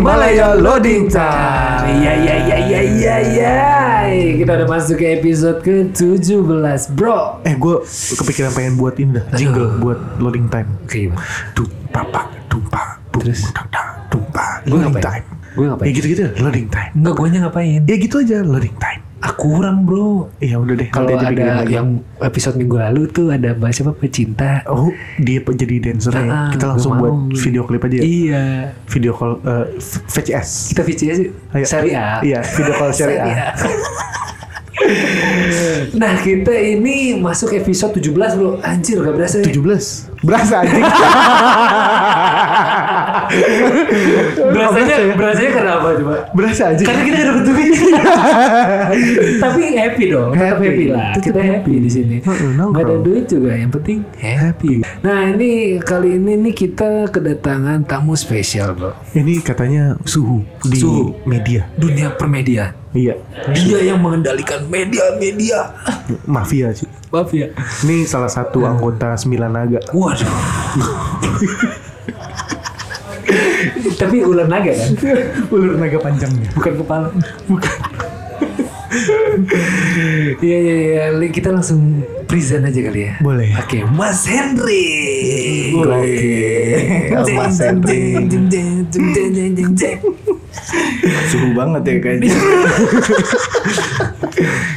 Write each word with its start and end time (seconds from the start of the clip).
One 0.00 0.16
for 0.16 0.24
two 0.24 0.32
and 0.32 0.40
three 0.40 0.56
Malaya 0.56 0.56
loading 0.56 1.04
time. 1.12 1.84
Iya 2.00 2.12
iya 2.16 2.34
iya 2.40 2.56
iya 2.56 2.80
iya 2.80 3.16
iya. 3.20 3.56
Kita 4.36 4.56
udah 4.56 4.68
masuk 4.68 4.96
ke 4.96 5.06
episode 5.20 5.58
ke-17, 5.60 6.96
Bro. 6.96 7.44
Eh 7.44 7.54
gue 7.56 7.76
kepikiran 8.16 8.50
pengen 8.56 8.74
buat 8.80 8.96
ini 8.96 9.20
dah 9.20 9.24
jingle 9.36 9.68
buat 9.78 9.98
loading 10.16 10.48
time. 10.48 10.68
Oke. 10.84 11.12
Tumpa 11.52 12.00
pak 12.08 12.26
tumpa 12.48 12.82
bum, 13.12 13.20
Terus? 13.22 13.50
tak, 13.52 13.66
tak, 13.68 13.86
tumpa 14.08 14.62
Gue 14.64 14.78
loading 14.80 14.94
ngapain? 14.96 15.04
time. 15.04 15.24
Gue 15.54 15.64
ngapain? 15.68 15.86
Ya 15.86 15.92
gitu-gitu 15.92 16.22
loading 16.40 16.68
time. 16.70 16.92
Enggak, 16.96 17.14
gue 17.14 17.26
ngapain? 17.28 17.80
Ya 17.84 17.96
gitu 17.98 18.16
aja 18.22 18.36
loading 18.40 18.76
time. 18.80 19.09
Ah, 19.20 19.32
kurang, 19.32 19.84
Bro. 19.84 20.32
Iya 20.40 20.56
udah 20.56 20.74
deh. 20.74 20.88
Kalau 20.88 21.12
ada 21.12 21.28
lagi. 21.60 21.76
yang 21.76 22.00
episode 22.18 22.56
minggu 22.56 22.80
lalu 22.80 23.04
tuh 23.06 23.28
ada 23.28 23.52
bahas 23.52 23.76
apa 23.78 23.92
pecinta. 23.92 24.64
Oh 24.64 24.88
dia 25.20 25.44
jadi 25.44 25.76
dancer 25.78 26.08
ya. 26.10 26.24
Ah, 26.24 26.48
Kita 26.48 26.64
gua 26.64 26.70
langsung 26.72 26.92
mau. 26.96 27.02
buat 27.02 27.14
video 27.36 27.62
klip 27.62 27.84
aja. 27.84 27.96
ya. 27.96 28.02
Iya. 28.02 28.44
Video 28.88 29.12
call 29.12 29.36
eh, 29.42 29.66
V- 29.76 30.04
VCS. 30.08 30.48
Kita 30.72 30.82
VCS. 30.82 31.18
Ayo. 31.52 31.64
Seri 31.64 31.90
A. 31.92 32.24
Iya 32.24 32.40
video 32.40 32.74
call 32.74 32.90
seri 32.90 33.16
A. 33.16 33.28
nah 36.00 36.16
kita 36.16 36.48
ini 36.50 37.12
masuk 37.14 37.52
episode 37.52 37.92
17 38.00 38.16
bro. 38.40 38.56
Anjir 38.64 38.96
gak 38.98 39.14
berasa 39.14 39.36
ya 39.38 39.52
17 39.52 40.08
Berasa 40.20 40.54
anjing. 40.60 40.84
Berasanya, 44.50 44.96
berasa 44.96 45.00
ya? 45.00 45.14
berasanya 45.16 45.50
karena 45.50 45.72
apa 45.76 45.88
coba? 45.96 46.14
Berasa 46.32 46.62
anjing. 46.68 46.86
Karena 46.88 47.02
kita 47.04 47.18
dapet 47.22 47.42
duit. 47.46 47.72
Tapi 49.44 49.62
happy 49.76 50.04
dong 50.08 50.30
Tetap 50.32 50.44
Happy. 50.50 50.66
happy 50.66 50.84
lah. 50.88 51.08
Tetap 51.12 51.22
Kita 51.22 51.40
happy 51.40 51.52
happy. 51.70 51.74
di 51.78 51.90
sini. 51.90 52.16
Gak 52.20 52.80
ada 52.80 52.96
duit 52.98 53.24
juga 53.26 53.50
Yang 53.54 53.70
penting 53.76 53.98
happy. 54.16 54.72
Nah 55.00 55.20
ini 55.30 55.50
kali 55.78 56.16
ini 56.16 56.32
nih 56.38 56.54
kita 56.54 56.90
kedatangan 57.08 57.84
tamu 57.84 58.12
spesial 58.14 58.72
bro. 58.72 58.92
Ini 59.12 59.40
katanya 59.40 59.96
suhu 60.02 60.42
Di 60.64 60.76
Suhu. 60.76 61.16
media. 61.24 61.68
Dunia 61.76 62.12
permedia 62.12 62.72
Iya 62.90 63.14
Dia 63.54 63.94
yang 63.94 64.02
mengendalikan 64.02 64.66
media-media 64.66 65.70
Mafia 66.26 66.74
sih 66.74 66.90
Maaf 67.14 67.30
ya 67.30 67.46
Ini 67.86 68.02
salah 68.02 68.26
satu 68.26 68.66
anggota 68.66 69.14
Sembilan 69.14 69.50
Naga 69.50 69.78
Waduh 69.94 70.26
Tapi 74.00 74.26
ular 74.26 74.50
naga 74.50 74.74
kan? 74.74 74.90
Ulur 75.54 75.78
naga 75.78 75.98
panjangnya 76.02 76.50
Bukan 76.56 76.72
kepala. 76.82 77.06
Bukan. 77.46 77.76
Iya 80.42 80.58
iya 80.58 80.74
iya, 81.14 81.28
kita 81.30 81.54
langsung 81.54 82.02
present 82.26 82.66
aja 82.66 82.80
kali 82.90 83.06
ya. 83.06 83.12
Boleh. 83.22 83.54
Oke, 83.62 83.86
Mas 83.86 84.26
Henry. 84.26 84.90
Oke. 85.78 85.94
Oke. 87.14 87.32
Mas 87.38 87.58
Henry. 87.62 88.26
Suhu 91.26 91.54
banget 91.54 91.82
ya 91.84 91.96
kayaknya. 92.00 92.30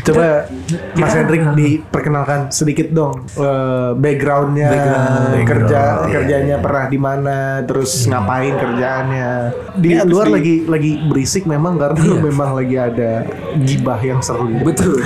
Coba 0.03 0.45
Mas 0.93 1.13
Hendrik 1.13 1.41
diperkenalkan 1.55 2.51
sedikit 2.51 2.91
dong 2.91 3.23
eh, 3.33 3.91
backgroundnya, 3.95 4.67
Background. 4.67 5.47
kerja 5.47 5.79
Background, 5.79 6.03
iya, 6.03 6.13
kerjanya 6.13 6.55
pernah 6.59 6.85
di 6.85 6.99
mana, 6.99 7.37
terus 7.63 7.91
ngapain 8.05 8.53
kerjaannya. 8.53 9.29
Di 9.73 9.87
Iya, 9.89 10.01
terus 10.03 10.11
luar 10.11 10.25
di- 10.25 10.33
lagi 10.33 10.55
lagi 10.67 10.91
berisik 11.01 11.43
memang 11.45 11.77
karena 11.77 11.99
Iya. 11.99 12.19
memang 12.21 12.49
lagi 12.53 12.75
ada 12.75 13.11
gibah 13.57 13.99
yang 13.99 14.19
seru. 14.19 14.51
Betul. 14.59 14.99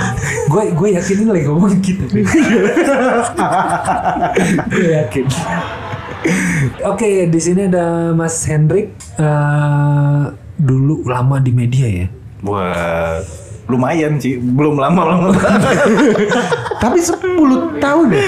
Gue 0.48 0.72
gue 0.72 0.88
yakin 0.92 1.16
ini 1.16 1.30
lagi 1.30 1.46
ngomongin 1.46 1.80
kita. 1.80 2.04
gue 4.68 4.86
yakin. 4.96 5.26
Oke, 6.84 7.06
di 7.24 7.40
sini 7.40 7.70
ada 7.70 8.10
Mas 8.10 8.42
Hendrik. 8.42 8.90
eh, 9.16 10.22
dulu 10.58 11.06
lama 11.06 11.38
di 11.38 11.50
media 11.50 11.86
ya. 11.86 12.06
Wah, 12.40 13.18
lumayan 13.66 14.18
sih. 14.18 14.38
Belum 14.38 14.74
lama 14.74 15.02
lama. 15.04 15.28
Tapi 16.82 17.02
10 17.02 17.18
tahun 17.78 18.06
ya? 18.08 18.22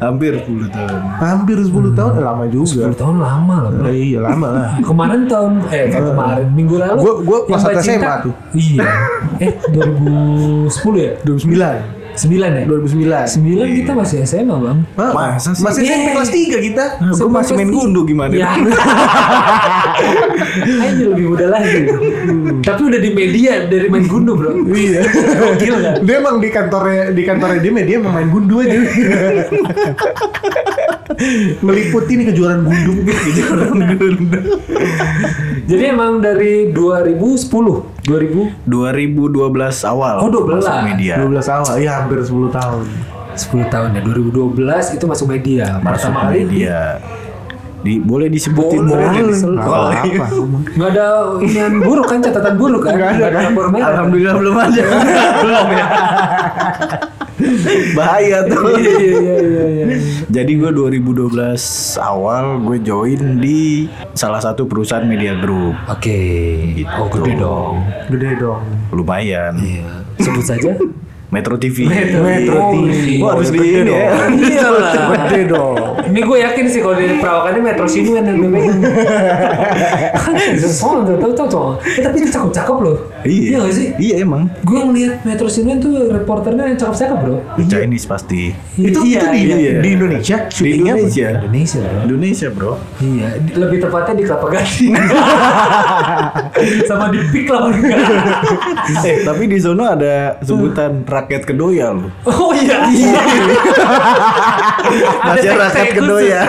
Hampir 0.00 0.34
10 0.40 0.66
tahun. 0.66 0.98
Hampir 1.16 1.56
10 1.60 1.94
tahun 1.94 2.12
lama 2.18 2.44
juga. 2.46 2.90
10 2.90 2.98
tahun 2.98 3.16
lama 3.18 3.54
lah 3.62 3.70
bro. 3.70 3.86
Eh, 3.86 4.10
iya 4.10 4.18
lama 4.20 4.48
lah. 4.50 4.68
Kemarin 4.88 5.20
tahun 5.26 5.52
eh 5.68 5.86
kayak 5.86 6.04
kemarin 6.10 6.46
minggu 6.50 6.74
lalu. 6.74 6.98
Gua- 6.98 7.20
gua 7.22 7.38
Cinta- 7.54 7.78
SMA 7.80 8.14
tuh. 8.22 8.34
Iya. 8.52 8.86
Eh 9.38 9.52
2010 9.70 10.98
ya? 10.98 11.12
2009. 11.22 12.05
9 12.16 12.32
ya? 12.32 12.64
2009. 12.64 13.36
9 13.44 13.78
kita 13.84 13.92
masih 13.92 14.16
SMA 14.24 14.56
bang. 14.56 14.78
Masa 14.96 15.52
sih? 15.52 15.62
Masih 15.62 15.82
SMP 15.84 16.06
Iya. 16.06 16.14
kelas 16.16 16.30
3 16.32 16.56
kita. 16.64 16.84
Gue 17.12 17.30
masih 17.30 17.52
main 17.54 17.70
gundu 17.70 18.00
gimana? 18.08 18.32
Ya. 18.32 18.50
Ayo 20.66 21.12
lebih 21.12 21.26
muda 21.32 21.46
lagi. 21.52 21.88
Tapi 22.60 22.80
udah 22.82 23.00
di 23.00 23.10
media 23.12 23.64
dari 23.68 23.86
main 23.92 24.08
gundu 24.08 24.32
bro. 24.36 24.52
Iya. 24.72 25.02
Gokil 25.36 25.76
kan? 25.80 25.94
Dia 26.02 26.14
emang 26.20 26.36
di 26.40 26.48
kantornya 26.48 27.12
di 27.12 27.22
kantornya 27.24 27.60
dia 27.60 27.72
dia 27.84 27.96
emang 28.00 28.12
main 28.16 28.28
gundu 28.32 28.60
aja. 28.64 28.76
Meliput 31.64 32.04
ini 32.12 32.28
kejuaraan 32.28 32.64
gundu. 32.66 32.92
kejuaraan 33.08 33.96
gundu. 33.96 34.40
Jadi 35.66 35.82
emang 35.88 36.22
dari 36.22 36.70
2010, 36.70 37.95
2000 38.06 38.64
2012 38.64 39.90
awal. 39.90 40.14
Oh, 40.22 40.30
12. 40.30 40.62
masuk 40.62 40.78
media. 40.86 41.14
12 41.18 41.54
awal, 41.58 41.74
ya 41.82 41.92
hampir 42.02 42.18
10 42.22 42.48
tahun. 42.54 42.84
10 43.36 43.68
tahun 43.68 43.88
ya 43.92 44.00
2012 44.00 44.96
itu 44.96 45.04
masuk 45.04 45.26
media. 45.28 45.76
Masuk 45.82 46.08
Pertama 46.08 46.18
kali 46.30 46.46
media. 46.46 47.02
Di, 47.76 48.02
boleh 48.02 48.26
disebutin 48.26 48.82
Boleh. 48.82 49.06
boleh. 49.06 49.36
Boleh. 49.36 49.62
Oh, 49.62 49.86
Apa? 49.92 50.02
iya. 50.10 50.26
nggak 50.74 50.90
ada 50.90 51.06
inian 51.38 51.74
buruk 51.78 52.06
kan 52.10 52.18
catatan 52.18 52.54
buruk 52.58 52.82
kan? 52.82 52.98
Nggak 52.98 53.10
ada, 53.14 53.26
kan? 53.30 53.50
Alhamdulillah 53.78 54.34
belum 54.34 54.54
ada. 54.58 54.82
belum 55.44 55.66
ya. 55.70 55.86
Bahaya 57.98 58.44
tuh. 58.48 58.80
Iya 58.80 58.96
iya 58.98 59.16
iya 59.20 59.36
iya. 59.40 59.64
iya. 59.68 59.86
Jadi 60.32 60.52
gue 60.56 60.70
2012 60.72 61.36
awal 62.00 62.60
gue 62.64 62.78
join 62.80 63.20
di 63.40 63.88
salah 64.16 64.40
satu 64.40 64.64
perusahaan 64.64 65.04
media 65.04 65.36
group. 65.36 65.76
Oke. 65.88 66.18
Gitu. 66.72 66.96
Oh 66.96 67.08
gede 67.12 67.32
dong. 67.36 67.74
Gede 68.08 68.30
dong. 68.40 68.62
Lumayan. 68.92 69.54
Iya. 69.60 69.88
Sebut 70.20 70.44
saja. 70.44 70.72
Metro 71.26 71.58
TV. 71.58 71.90
Metro 71.90 72.60
TV. 72.70 73.18
Oh, 73.18 73.34
harus 73.34 73.50
di 73.50 73.58
ini 73.58 73.90
ya. 73.90 74.30
Iya 74.30 74.66
lah. 74.70 74.92
Gede 75.26 75.42
dong. 75.50 75.74
Ini 76.06 76.20
gue 76.22 76.38
yakin 76.38 76.64
sih 76.70 76.80
kalau 76.84 76.94
di 76.94 77.18
perawakannya 77.18 77.60
Metro 77.66 77.86
Sinuan 77.90 78.22
yang 78.22 78.36
gue 78.38 78.50
pegang. 78.54 78.78
Soalnya 80.62 81.18
tahu 81.18 81.32
tahu 81.34 81.48
tahu. 81.50 81.70
Eh 81.98 82.02
tapi 82.06 82.16
itu 82.22 82.30
cakep 82.30 82.50
cakep 82.54 82.76
loh. 82.78 82.96
Iya 83.26 83.56
nggak 83.58 83.74
sih? 83.74 83.86
Iya 83.98 84.14
emang. 84.22 84.46
Gue 84.62 84.80
ngeliat 84.86 85.26
Metro 85.26 85.50
Sinuan 85.50 85.82
tuh 85.82 86.14
reporternya 86.14 86.70
yang 86.70 86.78
cakep 86.78 86.94
cakep 86.94 87.18
bro. 87.18 87.36
Chinese 87.66 88.06
pasti. 88.06 88.54
Itu 88.78 89.02
iya, 89.02 89.18
itu 89.18 89.26
di, 89.34 89.40
iya. 89.42 89.80
di 89.82 89.88
Indonesia 89.96 90.36
Di? 90.46 90.70
Indonesia. 90.78 91.28
Indonesia 91.42 91.80
bro. 91.82 92.02
Indonesia 92.06 92.48
bro. 92.54 92.72
Iya, 93.02 93.28
lebih 93.58 93.78
tepatnya 93.82 94.14
di 94.14 94.24
Kelapa 94.24 94.46
Gading. 94.52 94.94
Sama 96.88 97.10
di 97.10 97.18
Pik 97.34 97.44
Kelapa 97.50 97.68
Gading. 97.74 98.24
eh 99.02 99.16
tapi 99.26 99.44
di 99.50 99.58
zona 99.58 99.98
ada 99.98 100.38
sebutan 100.44 101.02
rakyat 101.22 101.42
kedoya 101.48 101.96
loh. 101.96 102.12
Oh 102.28 102.52
iya. 102.52 102.84
Masih 105.26 105.48
sekte 105.48 105.56
rakyat 105.56 105.88
kedoya. 105.96 106.42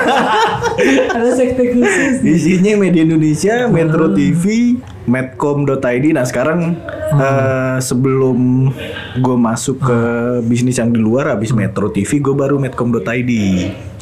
Ada 1.15 1.29
sekte 1.33 1.63
khusus. 1.71 2.15
Isinya 2.23 2.75
media 2.75 3.07
Indonesia, 3.07 3.71
Metro 3.71 4.11
TV, 4.11 4.75
Medcom.id. 5.07 6.05
Nah 6.11 6.23
sekarang 6.23 6.75
eh, 7.09 7.77
sebelum 7.79 8.69
gue 9.17 9.37
masuk 9.39 9.81
ke 9.81 9.99
bisnis 10.43 10.77
yang 10.77 10.91
di 10.91 10.99
luar, 10.99 11.31
habis 11.31 11.49
Metro 11.49 11.87
TV, 11.87 12.19
gue 12.19 12.35
baru 12.35 12.59
Medcom.id. 12.59 13.31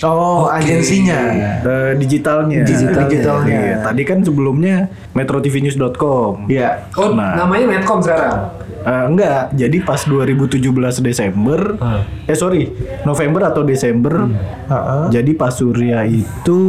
Oh, 0.04 0.46
Oke. 0.46 0.60
agensinya. 0.60 1.20
Eh, 1.64 1.92
digitalnya. 1.96 2.62
Digitalnya. 2.62 3.06
Digitalnya. 3.08 3.56
Iya, 3.56 3.76
Tadi 3.82 4.02
kan 4.04 4.20
sebelumnya 4.20 4.76
metrotvnews.com. 5.14 6.52
Iya. 6.52 6.92
Oh, 6.98 7.16
Nah. 7.16 7.38
namanya 7.38 7.66
Medcom 7.70 8.02
sekarang. 8.02 8.66
Eh, 8.86 9.06
enggak, 9.08 9.50
jadi 9.52 9.82
pas 9.82 9.98
2017 9.98 11.02
Desember, 11.02 11.74
Ah. 11.80 12.06
eh 12.22 12.38
sorry, 12.38 12.70
November 13.02 13.50
atau 13.50 13.66
Desember, 13.66 14.30
Heeh. 14.30 15.04
jadi 15.10 15.32
Pak 15.34 15.52
Surya 15.52 16.06
itu 16.06 16.62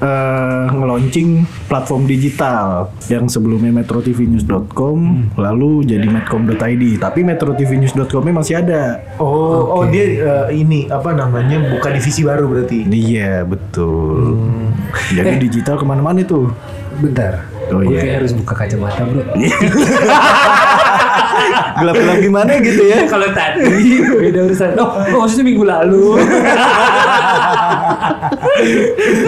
eh 0.00 0.64
nge-launching 0.66 1.44
platform 1.68 2.08
digital 2.08 2.88
yang 3.06 3.28
sebelumnya 3.62 3.86
metrotvnews.com 3.86 4.98
lalu 5.38 5.86
jadi 5.86 6.06
medcom.id 6.10 6.84
tapi 6.98 7.20
metrotvnews.com-nya 7.22 8.34
masih 8.34 8.54
ada 8.58 8.82
Oh, 9.22 9.78
oh 9.78 9.84
dia 9.86 10.02
eh, 10.18 10.46
ini 10.58 10.90
apa 10.90 11.14
namanya 11.14 11.62
buka 11.70 11.94
divisi 11.94 12.26
baru 12.26 12.50
berarti. 12.50 12.90
iya 12.90 13.46
betul 13.46 14.42
jadi 15.14 15.38
digital 15.38 15.78
ke 15.78 15.84
mana-mana 15.86 16.26
itu 16.26 16.50
Bentar. 16.92 17.48
Oh, 17.72 17.80
gue 17.80 17.96
iya. 17.96 18.04
kayak 18.04 18.16
harus 18.20 18.32
buka 18.36 18.52
kacamata 18.52 19.00
bro. 19.08 19.24
gelap-gelap 21.80 22.18
gimana 22.20 22.52
gitu 22.60 22.82
ya 22.84 23.06
Kalau 23.12 23.28
tadi 23.32 23.64
beda 24.12 24.40
urusan. 24.44 24.76
Oh, 24.76 25.00
oh, 25.00 25.18
maksudnya 25.24 25.44
minggu 25.48 25.64
lalu. 25.64 26.20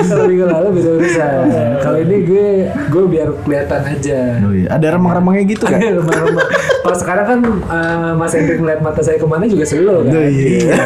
Kalau 0.05 0.25
minggu 0.27 0.47
lalu 0.47 0.69
beda 0.81 0.91
urusan. 0.97 1.45
Kalau 1.81 1.99
ini 2.01 2.17
gue 2.25 2.47
gue 2.89 3.05
biar 3.07 3.29
kelihatan 3.43 3.81
aja. 3.87 4.19
Oh 4.43 4.53
iya. 4.53 4.69
Ada 4.71 4.97
remang-remangnya 4.97 5.45
gitu 5.49 5.65
kan? 5.65 5.81
Lemah-lemah. 5.81 6.47
Kalau 6.85 6.97
sekarang 6.97 7.27
kan 7.27 7.39
eh, 7.47 8.13
Mas 8.15 8.33
Hendrik 8.33 8.59
ngeliat 8.61 8.81
mata 8.81 9.01
saya 9.01 9.17
ke 9.17 9.27
mana 9.27 9.45
juga 9.45 9.65
slow 9.65 10.05
kan. 10.05 10.13
Oh, 10.13 10.27
iya. 10.29 10.85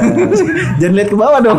Jangan 0.78 0.94
lihat 0.94 1.08
ke 1.10 1.16
bawah 1.16 1.38
dong. 1.40 1.58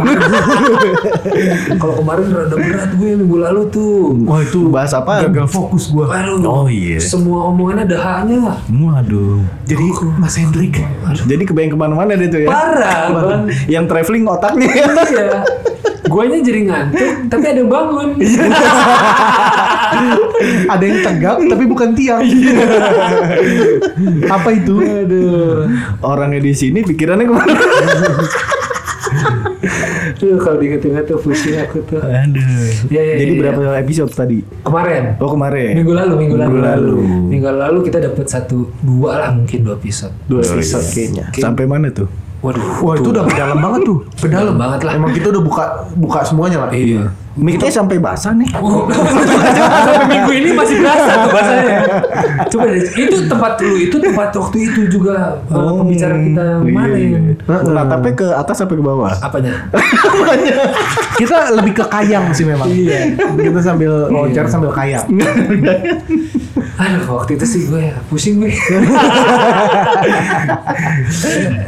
Kalau 1.79 1.93
kemarin 1.99 2.25
rada 2.31 2.55
berat 2.55 2.91
gue 2.95 3.09
minggu 3.15 3.37
lalu 3.39 3.61
tuh. 3.69 4.15
Wah 4.25 4.41
itu 4.41 4.59
Bahas 4.69 4.93
apa? 4.93 5.25
gagal 5.25 5.47
fokus 5.49 5.89
gua. 5.89 6.11
Aduh, 6.13 6.41
Oh, 6.49 6.65
iya. 6.65 6.97
semua 6.97 7.49
omongannya 7.51 7.85
ada 7.85 7.97
haknya. 7.99 8.57
Waduh. 8.69 9.43
Jadi 9.65 9.85
Mas 10.17 10.35
Hendrik 10.35 10.81
Jadi 11.27 11.43
kebayang 11.45 11.71
ke 11.73 11.77
mana-mana 11.77 12.15
deh 12.15 12.27
tuh 12.27 12.41
ya. 12.45 12.49
Parah. 12.49 13.45
Yang 13.67 13.85
traveling 13.89 14.25
otaknya. 14.25 14.69
Iya. 14.69 15.41
Guanya 16.09 16.41
jadi 16.41 16.61
ngantuk, 16.65 17.11
tapi 17.29 17.45
ada 17.45 17.59
yang 17.61 17.69
bangun. 17.69 18.09
ada 20.73 20.83
yang 20.83 20.99
tegak 21.05 21.37
tapi 21.45 21.63
bukan 21.69 21.89
tiang. 21.93 22.25
Apa 24.35 24.49
itu? 24.55 24.75
Aduh. 24.79 25.69
Orangnya 26.01 26.41
di 26.41 26.53
sini 26.57 26.81
pikirannya 26.81 27.25
ke 27.29 27.33
mana? 27.33 27.53
Aduh, 30.19 30.39
kalau 30.41 30.57
diinget-inget 30.59 31.05
tuh 31.07 31.19
pusing 31.19 31.55
aku 31.59 31.79
tuh. 31.87 31.99
Aduh. 31.99 32.41
Iya, 32.91 33.01
iya, 33.01 33.15
Jadi 33.23 33.33
iya, 33.35 33.41
berapa 33.41 33.61
episode 33.79 34.11
tadi? 34.11 34.39
Kemarin. 34.63 35.15
Oh 35.19 35.31
kemarin. 35.31 35.73
Minggu 35.79 35.93
lalu, 35.95 36.13
minggu 36.19 36.35
lalu. 36.35 36.51
Minggu 36.51 36.67
lalu. 36.67 36.93
Minggu 37.31 37.49
lalu 37.49 37.79
kita 37.87 37.97
dapat 38.03 38.25
satu, 38.27 38.71
dua 38.83 39.11
lah 39.19 39.29
mungkin 39.35 39.59
dua 39.63 39.75
episode. 39.79 40.13
Dua 40.27 40.41
episode 40.43 40.87
kayaknya. 40.91 41.25
Sampai 41.35 41.65
mana 41.67 41.91
tuh? 41.91 42.07
Waduh. 42.39 42.63
Wah 42.79 42.93
itu 42.95 43.09
udah 43.11 43.23
dalam 43.35 43.59
banget 43.59 43.81
tuh. 43.83 43.97
Dalam 44.31 44.55
banget 44.55 44.79
lah. 44.87 44.93
Emang 44.95 45.11
kita 45.11 45.27
udah 45.27 45.43
buka 45.43 45.63
buka 45.99 46.19
semuanya 46.23 46.63
lah. 46.63 46.71
Iya. 46.71 47.11
Miknya 47.39 47.71
sampai 47.71 47.99
basah 47.99 48.35
nih. 48.35 48.51
Sampai 48.51 50.05
minggu 50.11 50.31
ini 50.33 50.49
masih 50.55 50.75
berasa 50.83 51.11
tuh 51.23 51.31
bahasanya. 51.31 51.75
Coba 52.51 52.65
deh, 52.67 52.83
itu 52.83 53.15
tempat 53.31 53.53
lu 53.63 53.75
itu 53.79 53.95
tempat 53.95 54.29
waktu 54.35 54.57
itu 54.71 54.81
juga 54.91 55.39
uh, 55.47 55.79
pembicara 55.79 56.19
kita 56.19 56.45
mana 56.67 56.95
iya. 56.99 57.15
yang 57.15 57.25
Nah, 57.47 57.85
tapi 57.87 58.11
ke 58.15 58.27
atas 58.27 58.59
sampai 58.59 58.75
ke 58.75 58.83
bawah. 58.83 59.11
apanya? 59.23 59.71
Kita 61.15 61.55
lebih 61.55 61.79
ke 61.79 61.85
kayang 61.87 62.31
sih 62.35 62.43
memang. 62.43 62.67
Iya. 62.67 63.15
Kita 63.15 63.59
sambil 63.63 64.11
wawancara 64.11 64.47
sambil 64.51 64.71
kayang. 64.75 65.07
Aduh, 66.79 67.19
waktu 67.19 67.35
itu 67.35 67.43
sih 67.43 67.61
gue 67.67 67.91
pusing 68.07 68.39
gue. 68.39 68.55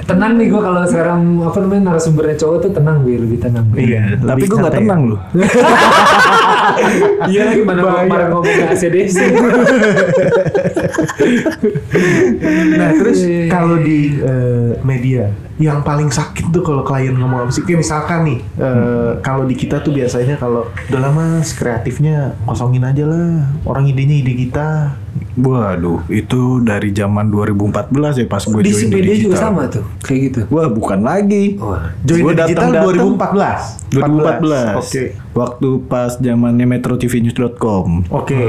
tenang 0.07 0.39
nih 0.39 0.47
gue 0.47 0.61
kalau 0.61 0.87
sekarang 0.87 1.21
apa 1.43 1.57
namanya 1.59 1.81
narasumbernya 1.91 2.39
cowok 2.39 2.57
tuh 2.63 2.71
tenang 2.71 3.03
gue 3.03 3.19
lebih 3.19 3.43
tenang 3.43 3.67
gue. 3.69 3.91
Iya. 3.91 4.15
Tapi 4.15 4.23
lebih 4.23 4.47
gue 4.47 4.57
nggak 4.57 4.71
santai. 4.71 4.83
tenang 4.87 5.01
loh. 5.11 5.19
Iya 7.27 7.41
lagi 7.51 7.61
mana 7.67 7.81
kemarin 7.83 8.27
ngomong 8.31 8.47
ke 8.47 8.63
ACDC. 8.71 9.17
Nah 12.71 12.89
terus 12.95 13.19
Iya. 13.21 13.45
kalau 13.51 13.77
di 13.77 14.15
eh, 14.15 14.69
media 14.81 15.27
yang 15.61 15.85
paling 15.85 16.09
sakit 16.09 16.49
tuh 16.49 16.65
kalau 16.65 16.81
klien 16.81 17.13
ngomong 17.13 17.45
apa 17.45 17.51
sih? 17.53 17.61
Kayak 17.61 17.85
misalkan 17.85 18.19
nih 18.25 18.39
eh, 18.57 19.11
kalau 19.21 19.45
di 19.45 19.53
kita 19.53 19.79
tuh 19.79 19.93
biasanya 19.93 20.35
kalau 20.35 20.65
udah 20.89 20.99
lama 20.99 21.39
kreatifnya 21.45 22.33
kosongin 22.43 22.81
aja 22.81 23.05
lah. 23.05 23.45
Orang 23.63 23.85
idenya 23.85 24.17
ide 24.17 24.33
kita. 24.33 24.97
Waduh, 25.31 26.03
itu 26.07 26.59
dari 26.59 26.91
zaman 26.91 27.27
2014 27.31 27.91
ya 28.19 28.25
pas 28.27 28.43
gue 28.43 28.63
Di 28.63 28.71
join 28.71 28.87
di 28.87 28.95
media 28.95 29.15
juga 29.15 29.35
digital. 29.35 29.43
sama 29.43 29.61
tuh, 29.67 29.83
kayak 30.03 30.19
gitu. 30.27 30.39
Wah, 30.51 30.67
bukan 30.67 30.99
lagi. 31.03 31.55
Wah. 31.55 31.91
Join 32.03 32.23
Gua 32.23 32.33
di 32.35 32.39
digital 32.47 32.71
datang-datang 32.71 33.15
2014. 33.15 33.91
2014. 34.75 34.81
Oke. 34.83 35.03
Waktu 35.31 35.67
pas 35.87 36.11
zamannya 36.15 36.65
metrotvnews.com. 36.67 37.87
Oke. 38.11 38.39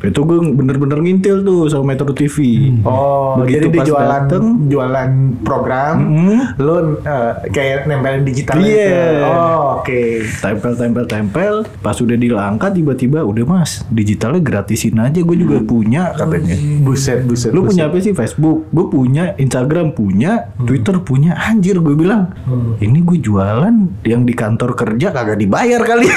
Itu 0.00 0.24
gue 0.24 0.38
bener-bener 0.50 0.96
ngintil 0.98 1.42
tuh 1.42 1.68
sama 1.68 1.92
Metro 1.92 2.08
TV. 2.10 2.36
Oh, 2.82 3.36
Begitu 3.38 3.68
jadi 3.68 3.68
dia 3.70 3.84
jualan 3.86 4.08
dateng, 4.24 4.44
jualan 4.66 5.10
program, 5.40 5.94
Mhm. 6.00 6.38
lo 6.56 6.74
eh, 6.98 7.32
kayak 7.48 7.84
nempelin 7.84 8.22
digital 8.22 8.56
Iya. 8.56 9.04
Oh, 9.22 9.60
oke. 9.78 10.02
tempel 10.40 10.72
tempel 10.74 11.04
tempel 11.04 11.54
pas 11.78 11.96
udah 11.96 12.14
dilangkat 12.14 12.70
tiba-tiba 12.74 13.20
udah 13.20 13.44
mas 13.44 13.84
digitalnya 13.88 14.40
gratisin 14.40 14.96
aja 14.96 15.18
gue 15.18 15.36
juga 15.36 15.60
punya 15.60 16.12
katanya 16.12 16.56
Buset, 16.80 17.24
buset. 17.24 17.50
lu 17.50 17.60
buset. 17.60 17.70
punya 17.70 17.84
apa 17.86 17.96
sih 17.98 18.12
Facebook 18.12 18.68
gue 18.68 18.86
punya 18.86 19.34
Instagram 19.36 19.92
punya 19.92 20.52
Twitter 20.58 20.96
punya 21.00 21.36
anjir 21.38 21.76
gue 21.76 21.92
bilang 21.92 22.32
ini 22.78 23.00
gue 23.00 23.18
jualan 23.18 23.74
yang 24.02 24.22
di 24.22 24.32
kantor 24.32 24.72
kerja 24.74 25.10
kagak 25.10 25.36
dibayar 25.36 25.80
kali 25.82 26.06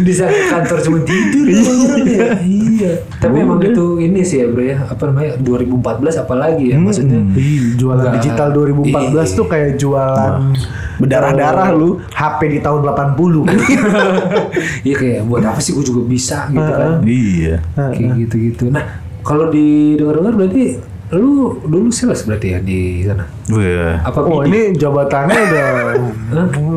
Di 0.00 0.12
kantor 0.48 0.78
cuma 0.80 0.98
tidur 1.02 1.46
orang 1.54 2.06
ya. 2.06 2.28
Iya. 2.80 2.92
Tapi 3.20 3.36
emang 3.44 3.60
itu 3.60 4.00
ini 4.00 4.24
sih 4.24 4.40
ya 4.40 4.46
bro 4.48 4.64
ya. 4.64 4.76
Apa 4.88 5.12
namanya 5.12 5.36
2014 5.36 6.22
apalagi 6.24 6.64
ya 6.72 6.76
maksudnya. 6.80 7.20
Ih, 7.36 7.76
jualan 7.76 8.00
Nggak. 8.00 8.14
digital 8.16 8.48
2014 8.56 9.36
tuh 9.36 9.46
kayak 9.46 9.70
jualan 9.76 10.54
berdarah-darah 10.96 11.68
lu 11.72 12.00
HP 12.10 12.40
di 12.48 12.58
tahun 12.60 12.80
80. 12.84 13.48
Iya 14.86 14.94
kayak 14.96 15.20
buat 15.28 15.44
apa 15.44 15.60
sih 15.60 15.72
gue 15.72 15.84
juga 15.84 16.02
bisa 16.04 16.48
gitu 16.48 16.60
kan. 16.72 17.00
iya 17.04 17.60
Kayak 17.76 18.10
gitu-gitu. 18.16 18.64
Nah, 18.72 18.84
kalau 19.30 19.46
di 19.46 19.94
dengar-dengar 19.94 20.34
berarti 20.34 20.64
lu 21.10 21.58
dulu 21.66 21.90
sales 21.90 22.22
berarti 22.22 22.54
ya 22.54 22.58
di 22.62 23.02
sana. 23.02 23.26
Wah. 23.50 23.98
Apa 24.06 24.22
Oh, 24.22 24.46
ini 24.46 24.70
jabatannya 24.74 25.38
udah 25.42 25.66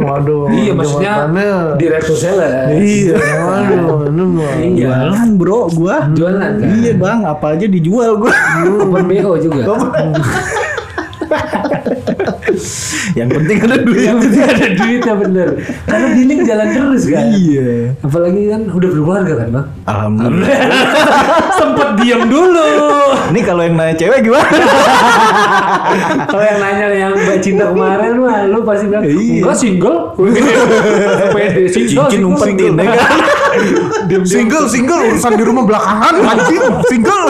waduh. 0.02 0.50
Iya 0.50 0.74
maksudnya 0.74 1.14
direktur 1.78 2.18
sales. 2.18 2.74
Iya, 2.74 3.14
waduh. 3.50 4.10
Iya. 4.58 4.90
jualan 4.90 5.30
bro 5.38 5.70
gua 5.74 6.10
Jualan 6.14 6.58
kan? 6.58 6.70
iya 6.78 6.94
bang 6.94 7.20
apa 7.26 7.46
aja 7.54 7.66
dijual 7.70 8.18
gua 8.18 8.34
Open 8.86 9.06
BO 9.06 9.38
juga. 9.38 9.62
yang 13.20 13.30
penting 13.30 13.58
ada 13.60 13.78
duit 13.80 14.04
Yang 14.04 14.18
penting 14.22 14.44
ada 14.44 14.68
duitnya 14.74 15.14
bener. 15.16 15.48
Karena 15.84 16.08
dealing 16.12 16.40
jalan 16.44 16.68
terus 16.70 17.04
kan. 17.06 17.26
iya 17.32 17.96
Apalagi 18.00 18.42
kan 18.48 18.62
udah 18.68 18.90
berkeluarga 18.90 19.34
kan 19.36 19.48
bang. 19.50 19.68
alhamdulillah 19.84 20.50
Sempet 21.60 21.90
diam 21.98 22.22
dulu. 22.26 22.70
ini 23.30 23.42
kalau 23.42 23.62
yang 23.62 23.74
nanya 23.74 23.96
cewek 23.96 24.20
gimana 24.22 24.44
Kalau 26.26 26.44
yang 26.44 26.60
nanya 26.60 26.86
yang 26.92 27.14
Mbak 27.14 27.38
Cinta 27.40 27.66
kemarin 27.66 28.14
mah 28.18 28.38
lu 28.46 28.60
pasti 28.62 28.86
bilang 28.86 29.04
Iya. 29.04 29.40
enggak 29.40 29.56
single. 29.56 29.98
Pede 31.32 31.64
single. 31.68 32.08
cincin 32.08 32.22
umpetin 32.24 32.74
ya 32.74 32.86
kan 32.90 33.20
Single, 34.24 34.66
single 34.66 35.02
urusan 35.08 35.38
di 35.38 35.44
rumah 35.44 35.64
belakangan 35.64 36.16
anjing, 36.26 36.62
single. 36.84 37.26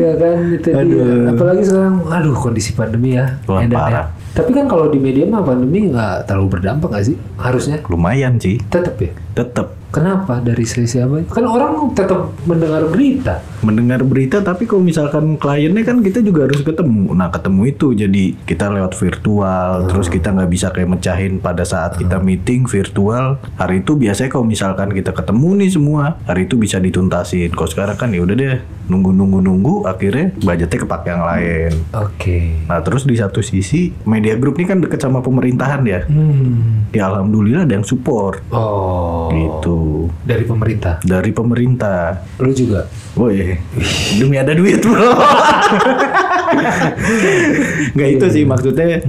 Iya 0.00 0.12
kan 0.16 0.36
itu 0.56 0.68
dia. 0.72 0.80
Aduh. 0.80 1.30
Apalagi 1.36 1.62
sekarang 1.68 1.94
aduh 2.08 2.36
kondisi 2.40 2.70
pandemi 2.72 3.20
ya. 3.20 3.36
Wah, 3.44 3.60
Edan 3.60 3.92
ya. 3.92 4.02
Tapi 4.30 4.50
kan 4.56 4.64
kalau 4.70 4.88
di 4.88 4.96
media 4.96 5.28
mah 5.28 5.44
pandemi 5.44 5.92
nggak 5.92 6.24
terlalu 6.24 6.56
berdampak 6.56 6.88
nggak 6.88 7.04
sih? 7.12 7.16
Harusnya 7.36 7.76
lumayan 7.86 8.40
sih 8.40 8.56
tetap 8.72 8.96
ya. 8.96 9.12
tetap 9.36 9.76
Kenapa 9.90 10.38
dari 10.38 10.62
sisi 10.62 11.02
apa? 11.02 11.26
Kan 11.26 11.50
orang 11.50 11.90
tetap 11.98 12.30
mendengar 12.46 12.86
berita. 12.86 13.42
Mendengar 13.60 14.00
berita 14.00 14.40
tapi 14.40 14.64
kalau 14.64 14.80
misalkan 14.80 15.36
kliennya 15.36 15.82
kan 15.82 16.00
kita 16.00 16.20
juga 16.20 16.44
harus 16.44 16.60
ketemu 16.60 17.12
nah 17.12 17.28
ketemu 17.28 17.62
itu 17.66 17.86
jadi 17.92 18.24
kita 18.40 18.66
lewat 18.70 18.92
virtual 18.94 19.86
terus 19.86 20.06
kita 20.06 20.30
nggak 20.30 20.48
bisa 20.48 20.66
kayak 20.68 20.90
mecahin 20.90 21.38
pada 21.38 21.62
saat 21.62 21.94
kita 21.94 22.16
meeting 22.18 22.64
virtual 22.64 23.36
hari 23.54 23.80
itu 23.80 23.94
biasanya 23.94 24.30
kalau 24.30 24.44
misalkan 24.44 24.90
kita 24.90 25.10
ketemu 25.10 25.48
nih 25.56 25.70
semua 25.70 26.02
hari 26.24 26.44
itu 26.44 26.54
bisa 26.54 26.76
dituntasin 26.76 27.50
kalau 27.50 27.68
sekarang 27.68 27.96
kan 27.96 28.08
ya 28.08 28.20
udah 28.20 28.34
deh 28.34 28.58
nunggu 28.86 29.10
nunggu 29.10 29.38
nunggu 29.38 29.74
akhirnya 29.84 30.34
budgetnya 30.36 30.78
kepake 30.80 31.08
yang 31.08 31.22
lain 31.22 31.72
Oke. 31.92 32.38
nah 32.64 32.80
terus 32.80 33.04
di 33.04 33.14
satu 33.14 33.38
sisi 33.40 33.92
media 34.02 34.34
group 34.34 34.56
ini 34.56 34.66
kan 34.66 34.78
deket 34.78 34.98
sama 34.98 35.20
pemerintahan 35.20 35.82
ya 35.84 36.00
Hmm. 36.02 36.90
ya 36.90 37.06
alhamdulillah 37.06 37.62
ada 37.62 37.76
yang 37.76 37.84
support 37.84 38.42
Oh. 38.50 39.30
gitu 39.30 39.78
Dari 40.20 40.42
pemerintah. 40.42 40.98
dari 41.00 41.30
pemerintah 41.30 42.24
Lu 42.38 42.50
juga. 42.50 42.88
Woi, 43.18 43.58
demi 44.22 44.38
ada 44.38 44.54
duit 44.54 44.78
bro. 44.86 44.94
Nggak 47.98 48.08
itu 48.14 48.26
sih 48.30 48.44
maksudnya 48.46 49.02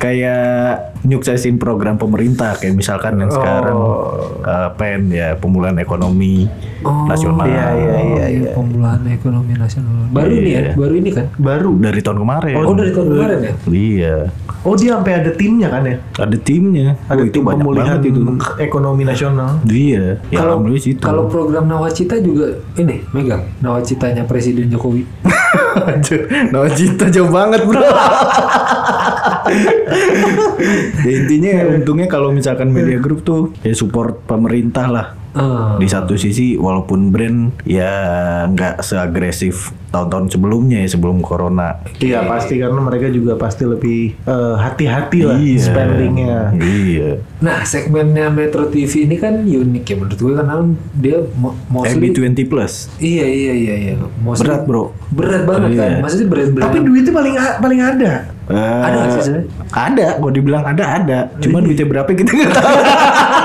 kayak 0.00 0.96
nyuksesin 1.04 1.60
program 1.60 2.00
pemerintah 2.00 2.56
kayak 2.56 2.72
misalkan 2.72 3.20
yang 3.20 3.28
sekarang 3.28 3.76
eh, 4.42 4.68
PEN 4.74 5.02
ya 5.12 5.36
pemulihan 5.36 5.76
ekonomi 5.76 6.48
nasional 6.80 7.44
iya, 7.44 7.68
iya, 7.76 7.94
iya, 8.00 8.24
iya. 8.32 8.50
Pemulihan 8.56 9.04
ekonomi 9.04 9.52
nasional. 9.52 10.08
Baru 10.08 10.32
ini 10.32 10.50
ya, 10.50 10.60
Iya. 10.60 10.72
baru 10.72 10.94
ini 10.96 11.10
kan? 11.12 11.26
Baru. 11.36 11.70
dari 11.76 12.00
tahun 12.00 12.18
kemarin. 12.24 12.54
Oh 12.56 12.72
dari 12.72 12.90
tahun 12.96 13.08
kemarin 13.12 13.38
ya? 13.38 13.52
Iya, 13.68 14.16
Oh 14.60 14.76
dia 14.76 14.96
sampai 14.96 15.12
ada 15.20 15.30
timnya 15.32 15.68
kan 15.68 15.82
ya? 15.84 15.96
ada 16.16 16.36
timnya. 16.40 16.96
Ada 17.08 17.20
Oh, 17.20 17.24
itu 17.24 17.32
tim 17.36 17.44
banyak 17.44 17.60
pemulihan 17.60 17.96
banget 17.96 18.08
itu. 18.08 18.20
ekonomi 18.56 19.02
nasional. 19.04 19.50
Iya, 19.64 20.20
ya 20.28 20.36
Kalau 20.40 20.56
kalau 20.96 21.24
program 21.28 21.68
Nawacita 21.68 22.16
juga 22.20 22.48
ini 22.76 23.04
megang 23.12 23.44
Nawacitanya 23.60 24.24
Presiden 24.24 24.72
Jokowi. 24.72 25.04
Anjir, 25.90 26.30
Nawacita 26.50 27.10
jauh 27.10 27.30
banget 27.30 27.66
bro. 27.66 27.82
Ya, 31.00 31.10
intinya 31.16 31.52
untungnya 31.74 32.06
kalau 32.06 32.30
misalkan 32.30 32.70
media 32.70 33.00
group 33.00 33.24
tuh 33.26 33.50
ya 33.64 33.74
support 33.74 34.22
pemerintah 34.28 34.86
lah. 34.86 35.19
Ah. 35.30 35.78
Di 35.78 35.86
satu 35.86 36.14
sisi 36.14 36.54
walaupun 36.54 37.08
brand 37.08 37.54
ya 37.62 37.92
nggak 38.46 38.82
seagresif 38.82 39.70
tahun-tahun 39.90 40.30
sebelumnya 40.30 40.82
ya 40.82 40.88
sebelum 40.88 41.18
corona. 41.18 41.82
Iya 41.98 42.22
pasti 42.24 42.58
karena 42.58 42.78
mereka 42.78 43.06
juga 43.08 43.34
pasti 43.34 43.62
lebih 43.62 44.14
eh, 44.16 44.54
hati-hati 44.56 45.18
lah 45.22 45.38
spendingnya. 45.56 46.50
Iya. 46.52 47.10
Nah, 47.40 47.62
segmennya 47.62 48.26
Metro 48.28 48.66
TV 48.66 49.06
ini 49.06 49.16
kan 49.16 49.40
unik 49.40 49.84
ya 49.84 49.94
menurut 49.96 50.18
gue 50.18 50.32
karena 50.32 50.54
dia 50.94 51.16
mo- 51.34 51.56
mostly 51.68 52.10
MB20 52.10 52.46
plus. 52.46 52.86
Iya 52.98 53.26
iya 53.26 53.52
iya 53.52 53.74
iya. 53.76 53.94
Mostly 54.20 54.46
Berat, 54.46 54.62
bro. 54.66 54.94
Berat 55.10 55.42
banget 55.46 55.70
kan. 55.74 55.90
Iya. 55.90 56.00
Maksudnya 56.02 56.26
brand-brand. 56.28 56.64
Tapi 56.66 56.76
duitnya 56.80 57.12
paling 57.12 57.34
paling 57.58 57.80
ada. 57.80 58.12
Eh, 58.50 58.82
Ada 58.82 58.94
nggak 58.96 59.10
sih 59.10 59.22
sebenarnya? 59.22 59.46
Ada, 59.70 60.06
kalau 60.18 60.32
dibilang 60.34 60.64
ada 60.66 60.84
ada. 60.98 61.18
Cuma 61.38 61.62
duitnya 61.62 61.86
berapa 61.86 62.10
kita 62.10 62.30
nggak 62.30 62.50
tahu. 62.52 62.78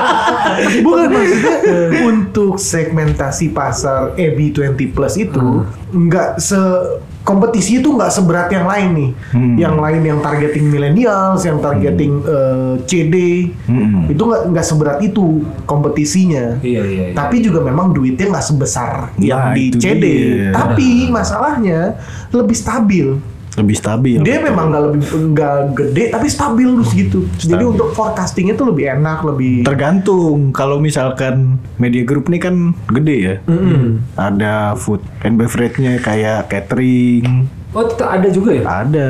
Bukan 0.80 1.08
maksudnya 1.08 1.56
untuk 2.04 2.56
segmentasi 2.56 3.50
pasar 3.50 4.14
EB20 4.14 4.76
plus 4.90 5.14
itu 5.16 5.62
nggak 5.88 6.38
se 6.38 6.58
kompetisi 7.22 7.82
itu 7.82 7.90
nggak 7.90 8.06
seberat 8.08 8.46
yang 8.48 8.64
lain 8.64 8.88
nih. 8.94 9.10
Yang 9.58 9.74
lain 9.76 10.02
yang 10.04 10.18
targeting 10.20 10.66
millennials, 10.66 11.42
yang 11.42 11.58
targeting 11.58 12.22
eh, 12.22 12.74
CD, 12.86 13.14
Hmm. 13.66 14.06
itu 14.06 14.22
nggak 14.22 14.42
nggak 14.48 14.62
seberat 14.64 14.98
itu 15.00 15.42
kompetisinya. 15.66 16.62
Iya 16.62 16.82
iya. 16.82 17.04
iya. 17.10 17.14
Tapi 17.14 17.42
juga 17.42 17.60
memang 17.60 17.90
duitnya 17.90 18.30
nggak 18.30 18.46
sebesar 18.46 19.10
yang 19.18 19.50
Nah, 19.50 19.54
di 19.54 19.74
CD. 19.74 20.04
dia. 20.04 20.54
Tapi 20.54 21.10
masalahnya 21.10 21.98
lebih 22.30 22.54
stabil. 22.54 23.18
Lebih 23.56 23.76
stabil. 23.76 24.18
Dia 24.20 24.38
memang 24.40 24.68
nggak 24.68 24.82
lebih 24.84 25.00
nggak 25.32 25.56
gede 25.72 26.04
tapi 26.12 26.26
stabil 26.28 26.68
terus 26.76 26.92
gitu. 26.92 27.18
Jadi 27.40 27.64
Stabil. 27.64 27.72
untuk 27.72 27.88
forecastingnya 27.96 28.54
tuh 28.54 28.68
lebih 28.70 28.84
enak, 29.00 29.24
lebih 29.24 29.64
Tergantung 29.64 30.52
kalau 30.52 30.76
misalkan 30.76 31.56
media 31.80 32.04
group 32.04 32.28
ini 32.28 32.38
kan 32.38 32.76
gede 32.92 33.16
ya. 33.16 33.36
Ada 34.14 34.76
food 34.76 35.00
and 35.24 35.40
beverage-nya 35.40 35.98
kayak 36.00 36.52
catering, 36.52 37.48
Oh, 37.76 37.84
ada 37.84 38.28
juga 38.32 38.56
ya? 38.56 38.64
ada. 38.64 39.08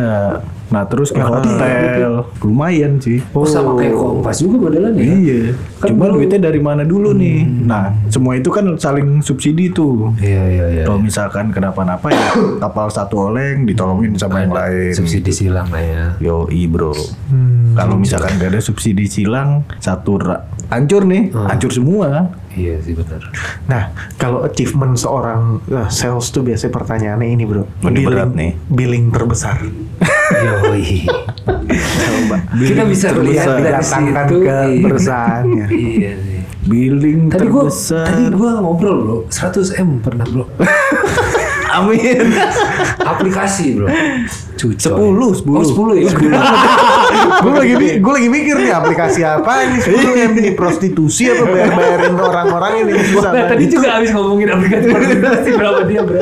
Nah, 0.67 0.83
terus 0.83 1.15
kayak 1.15 1.31
hotel, 1.31 2.13
lumayan 2.43 2.99
sih. 2.99 3.23
Oh, 3.31 3.47
sama 3.47 3.79
kayak 3.79 3.95
Kompas 3.95 4.43
juga 4.43 4.57
modelannya 4.61 4.99
ya? 4.99 5.15
Iya. 5.15 5.39
Kan 5.79 5.89
Cuma 5.95 6.01
baru- 6.05 6.19
duitnya 6.19 6.41
dari 6.43 6.59
mana 6.59 6.83
dulu 6.83 7.15
nih? 7.15 7.47
Nah, 7.63 7.95
semua 8.09 8.35
itu 8.35 8.51
kan 8.51 8.75
saling 8.77 9.23
subsidi 9.23 9.71
tuh. 9.71 10.11
Iya 10.19 10.43
iya 10.45 10.67
iya. 10.73 10.85
Kalau 10.85 10.99
misalkan 10.99 11.55
kenapa-napa 11.55 12.11
ya 12.11 12.35
kapal 12.65 12.91
satu 12.91 13.31
oleng 13.31 13.63
ditolongin 13.63 14.19
sama 14.19 14.43
yang 14.43 14.51
lain. 14.51 14.91
Subsidi 14.91 15.31
silang 15.31 15.71
lah 15.71 15.83
ya. 15.83 16.05
Yo, 16.19 16.51
bro. 16.67 16.91
Kalau 17.73 17.95
misalkan 17.95 18.35
gak 18.37 18.51
ada 18.51 18.61
subsidi 18.61 19.07
silang, 19.07 19.63
satu 19.79 20.19
ra- 20.19 20.49
hancur 20.67 21.05
nih, 21.05 21.31
hancur 21.31 21.71
semua. 21.71 22.35
Iya 22.57 22.81
sih 22.81 22.97
benar. 22.97 23.21
Nah, 23.69 23.83
kalau 24.17 24.41
achievement 24.41 24.97
seorang 24.97 25.61
eh, 25.69 25.89
sales 25.91 26.33
tuh 26.33 26.41
biasanya 26.41 26.73
pertanyaannya 26.73 27.29
ini 27.29 27.45
bro. 27.45 27.69
Ini 27.85 28.01
berat 28.01 28.33
nih. 28.33 28.57
Billing 28.67 29.13
terbesar. 29.13 29.61
Yoi. 30.35 31.07
Kita 32.57 32.83
bisa 32.85 33.09
lihat 33.15 33.47
dari 33.63 33.83
situ. 33.83 34.37
ke 34.43 34.57
perusahaannya. 34.83 35.67
Iya 35.77 36.13
sih. 36.19 36.35
Billing 36.67 37.31
Tadi 37.31 37.47
gua 37.47 37.71
terbesar. 37.71 38.11
tadi 38.11 38.27
gua 38.35 38.59
ngobrol 38.59 38.97
bro, 39.07 39.17
100 39.31 39.79
m 39.79 40.03
pernah 40.03 40.27
bro. 40.27 40.51
Amin. 41.79 42.27
Aplikasi 42.99 43.79
bro. 43.79 43.87
Cucoy. 44.59 44.99
10, 44.99 45.47
10. 45.47 45.47
Oh 45.47 45.63
10 45.63 46.03
ya. 46.03 46.11
gue 47.37 47.53
lagi 47.53 47.75
gue 48.01 48.13
lagi 48.13 48.29
mikir 48.29 48.57
nih 48.57 48.73
aplikasi 48.73 49.21
apa 49.23 49.53
ini 49.67 49.77
sebetulnya 49.81 50.25
ini 50.33 50.51
prostitusi 50.57 51.29
apa 51.31 51.45
bayar 51.47 51.71
bayarin 51.77 52.15
orang-orang 52.17 52.73
ini 52.83 52.93
susah 53.13 53.31
Nah, 53.37 53.53
tadi 53.53 53.65
juga 53.69 54.01
habis 54.01 54.11
ngomongin 54.17 54.49
aplikasi 54.49 54.87
aplikasi 54.89 55.49
berapa 55.53 55.81
dia 55.85 56.01
bro. 56.01 56.21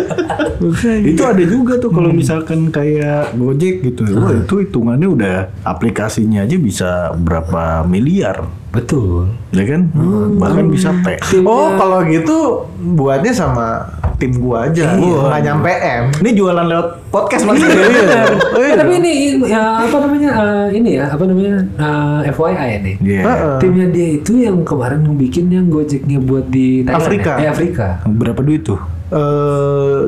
itu 1.04 1.23
ada 1.23 1.44
juga 1.47 1.78
tuh 1.78 1.90
kalau 1.94 2.11
misalkan 2.11 2.75
kayak 2.75 3.37
Gojek 3.38 3.87
gitu. 3.87 4.02
Wah, 4.18 4.35
itu 4.35 4.54
hitungannya 4.66 5.09
udah 5.09 5.37
aplikasinya 5.62 6.42
aja 6.42 6.56
bisa 6.59 6.90
berapa 7.14 7.87
miliar. 7.87 8.49
Betul. 8.75 9.30
Ya 9.54 9.62
kan? 9.71 9.94
Bahkan 10.35 10.66
bisa 10.66 10.90
P. 11.06 11.14
Oh 11.47 11.78
kalau 11.78 12.02
gitu 12.11 12.66
buatnya 12.83 13.30
sama 13.30 13.87
tim 14.14 14.33
gua 14.37 14.66
aja 14.66 14.94
nggak 14.94 15.42
nyampe 15.42 15.73
M 15.75 16.04
Ini 16.23 16.30
jualan 16.33 16.64
lewat 16.64 16.88
podcast 17.09 17.42
mas. 17.44 17.59
Benar. 17.59 18.30
Eh, 18.64 18.75
tapi 18.75 18.92
ini 18.97 19.12
ya 19.44 19.83
apa 19.83 19.97
namanya 20.00 20.30
eh, 20.33 20.66
ini 20.73 20.90
ya 20.97 21.06
apa 21.11 21.25
namanya 21.25 21.54
eh, 21.76 22.30
FYI 22.30 22.71
nih. 22.80 22.94
Iya. 23.00 23.23
Heeh. 23.23 23.56
Timnya 23.59 23.87
dia 23.88 24.09
itu 24.14 24.33
yang 24.37 24.62
kemarin 24.62 25.02
bikin 25.14 25.47
yang 25.49 25.66
Gojeknya 25.68 26.18
buat 26.18 26.47
di 26.49 26.83
Thailand 26.83 27.02
Afrika. 27.02 27.33
ya? 27.37 27.42
Eh, 27.42 27.49
Afrika. 27.50 27.87
Berapa 28.04 28.40
duit 28.40 28.62
tuh? 28.62 28.80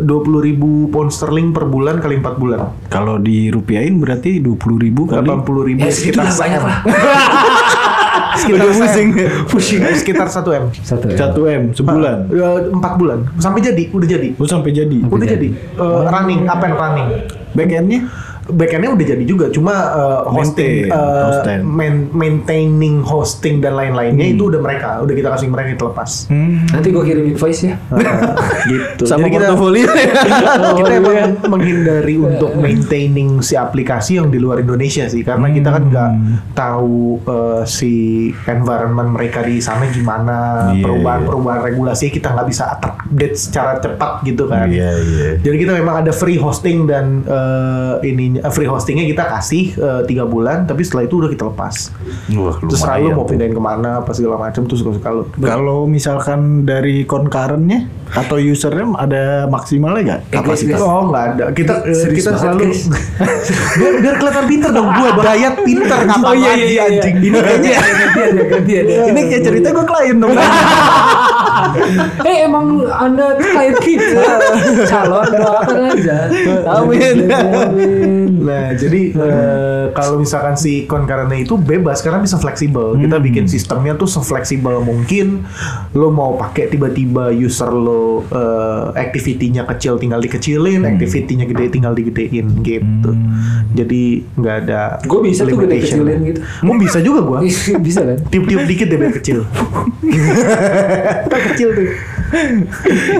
dua 0.03 0.19
puluh 0.19 0.43
ribu 0.43 0.91
pound 0.91 1.15
sterling 1.15 1.55
per 1.55 1.63
bulan 1.63 2.03
kali 2.03 2.19
empat 2.19 2.43
bulan 2.43 2.75
Kalau 2.91 3.23
dirupiahin 3.23 4.03
berarti 4.03 4.43
20 4.43 4.59
ribu 4.83 5.07
kali. 5.07 5.23
delapan 5.23 5.47
puluh 5.47 5.63
ribu 5.63 5.87
Ya 5.87 5.95
segitu 5.95 6.19
lah 6.19 6.35
banyak 6.35 6.59
lah. 6.59 6.79
sekitar 8.47 8.63
Udah 8.63 8.79
pusing. 8.79 9.09
pusing 9.47 9.81
sekitar 9.93 10.27
satu 10.29 10.51
m 10.51 10.65
Satu 10.73 11.07
ya. 11.09 11.19
1 11.29 11.35
M 11.35 11.63
sebulan. 11.73 12.19
Eh, 12.29 12.59
empat 12.71 12.93
bulan 12.95 13.19
sampai 13.37 13.61
jadi 13.61 13.83
udah 13.91 14.09
jadi 14.09 14.29
Oh 14.35 14.47
sampai 14.47 14.71
jadi. 14.71 14.99
udah 15.03 15.27
jadi 15.27 15.49
Eh, 15.53 16.01
running 16.07 16.47
up 16.47 16.61
and 16.61 16.75
running 16.75 17.09
Backendnya? 17.53 18.01
Backendnya 18.49 18.91
udah 18.91 19.07
jadi 19.09 19.25
juga 19.25 19.47
cuma 19.49 19.75
uh, 19.89 20.21
hosting 20.29 20.87
Maintain, 20.87 20.93
uh, 20.93 21.23
hosting. 21.29 21.61
main- 21.63 22.11
maintaining 22.11 22.97
hosting 23.01 23.59
dan 23.59 23.75
lain-lainnya 23.75 24.27
itu 24.29 24.47
udah 24.47 24.59
mereka 24.59 24.99
udah 24.99 25.13
kita 25.13 25.29
kasih 25.29 25.47
mereka 25.47 25.69
kita 25.73 25.85
lepas 25.87 26.11
Hmm. 26.27 26.63
Nanti 26.69 26.89
gue 26.89 27.03
kirim 27.03 27.25
invoice 27.29 27.63
ya. 27.65 27.77
gitu 28.67 29.03
Sama 29.05 29.27
Jadi 29.27 29.33
kita, 29.33 29.47
portofolio 29.49 29.87
ya. 29.87 30.07
kita 30.79 30.91
emang 30.93 31.17
menghindari 31.47 32.15
untuk 32.17 32.51
maintaining 32.55 33.39
si 33.41 33.55
aplikasi 33.55 34.17
yang 34.17 34.29
di 34.29 34.37
luar 34.37 34.59
Indonesia 34.59 35.05
sih 35.05 35.21
karena 35.21 35.47
kita 35.49 35.69
kan 35.69 35.83
nggak 35.85 36.11
tahu 36.53 36.97
uh, 37.23 37.63
si 37.63 37.93
environment 38.45 39.11
mereka 39.11 39.43
di 39.43 39.59
sana 39.59 39.87
gimana 39.87 40.37
Iya, 40.69 40.83
perubahan-perubahan 40.83 41.61
regulasi 41.65 42.09
kita 42.09 42.31
nggak 42.31 42.47
bisa 42.47 42.65
update 42.73 43.37
secara 43.37 43.79
cepat 43.79 44.23
gitu 44.23 44.47
kan 44.47 44.67
Iya, 44.67 44.91
iya. 44.97 45.29
jadi 45.39 45.57
kita 45.59 45.73
memang 45.75 46.03
ada 46.03 46.11
free 46.11 46.37
hosting 46.37 46.85
dan 46.85 47.23
eh, 47.23 47.95
ininya 48.05 48.36
free 48.47 48.65
hostingnya 48.65 49.05
kita 49.05 49.25
kasih 49.27 49.65
eh, 49.73 50.01
tiga 50.05 50.25
bulan, 50.25 50.65
tapi 50.65 50.81
setelah 50.81 51.05
itu 51.05 51.19
udah 51.19 51.29
kita 51.29 51.45
lepas. 51.47 51.91
Wah, 52.33 52.57
Terus 52.59 52.81
lumayan 52.81 53.13
mau 53.13 53.23
tuh. 53.23 53.29
pindahin 53.31 53.53
ke 53.53 53.63
mana, 53.63 53.91
apa 54.01 54.11
segala 54.11 54.37
macam 54.37 54.63
terus 54.65 54.81
kalau 54.99 55.23
Kalau 55.33 55.79
misalkan 55.85 56.41
dari 56.63 57.03
concurrentnya 57.03 57.87
atau 58.07 58.39
usernya 58.39 58.87
ada 58.97 59.25
maksimalnya 59.47 60.03
nggak 60.03 60.21
Eh, 60.23 60.33
kapasitas? 60.33 60.79
Oh 60.79 61.11
nggak 61.11 61.25
ada. 61.33 61.45
Kita 61.51 61.75
eh, 61.83 61.93
Serius 61.93 62.19
kita 62.23 62.31
banget, 62.33 62.43
selalu 62.43 62.65
biar, 63.79 63.93
biar 63.99 64.15
kelihatan 64.17 64.45
pinter 64.47 64.71
dong. 64.71 64.89
Gua 64.89 65.11
dayat 65.21 65.55
pinter 65.61 65.99
kapan 66.03 66.25
Oh 66.27 66.35
iya 66.35 66.49
lagi 66.49 66.63
iya 66.63 66.71
iya. 66.71 66.85
anjing. 66.87 67.15
Ini 67.19 67.37
kayaknya. 67.37 67.79
Ini 69.07 69.21
kayak 69.27 69.43
cerita 69.43 69.69
gue 69.71 69.85
klien 69.85 70.17
dong. 70.17 70.33
Eh 72.23 72.45
emang 72.45 72.85
anda 72.87 73.35
klien 73.35 73.75
kita 73.81 74.23
calon 74.87 75.27
doakan 75.27 75.79
aja. 75.91 76.19
Amin. 76.69 77.17
Amin. 77.27 78.26
Nah, 78.27 78.75
jadi 78.75 79.15
eh, 79.15 79.85
kalau 79.95 80.19
misalkan 80.19 80.59
si 80.59 80.85
concurrentnya 80.85 81.39
itu 81.39 81.55
bebas 81.55 82.03
karena 82.03 82.19
bisa 82.19 82.37
fleksibel. 82.37 82.99
Kita 82.99 83.23
bikin 83.23 83.47
sistemnya 83.47 83.95
tuh 83.95 84.11
sefleksibel 84.11 84.83
mungkin. 84.83 85.47
Lo 85.95 86.11
mau 86.11 86.35
pakai 86.35 86.69
tiba-tiba 86.69 87.31
user 87.31 87.71
lo 87.71 88.27
eh, 88.27 88.85
activity-nya 88.99 89.65
kecil 89.67 89.97
tinggal 89.97 90.19
dikecilin, 90.19 90.83
activity-nya 90.85 91.47
gede 91.47 91.65
tinggal 91.71 91.95
digedein 91.95 92.51
gitu. 92.61 93.11
Jadi 93.77 94.27
nggak 94.35 94.57
ada 94.67 94.99
Gue 95.05 95.21
bisa 95.23 95.47
tuh 95.47 95.57
gede 95.63 95.79
limitation. 95.79 95.99
kecilin 96.03 96.19
gitu. 96.27 96.41
Mau 96.67 96.75
bisa 96.77 96.99
juga 96.99 97.21
gua. 97.23 97.39
Bisa 97.87 98.01
kan? 98.03 98.19
Tiup-tiup 98.29 98.67
dikit 98.67 98.87
deh 98.91 98.99
biar 98.99 99.15
kecil. 99.15 99.47
Tak 101.31 101.41
kecil 101.53 101.69
tuh. 101.75 101.89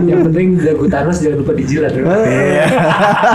Yang 0.03 0.21
penting 0.31 0.47
jago 0.61 0.85
Thanos 0.87 1.19
jangan 1.21 1.39
lupa 1.43 1.53
dijilat. 1.57 1.91
bro. 1.93 2.07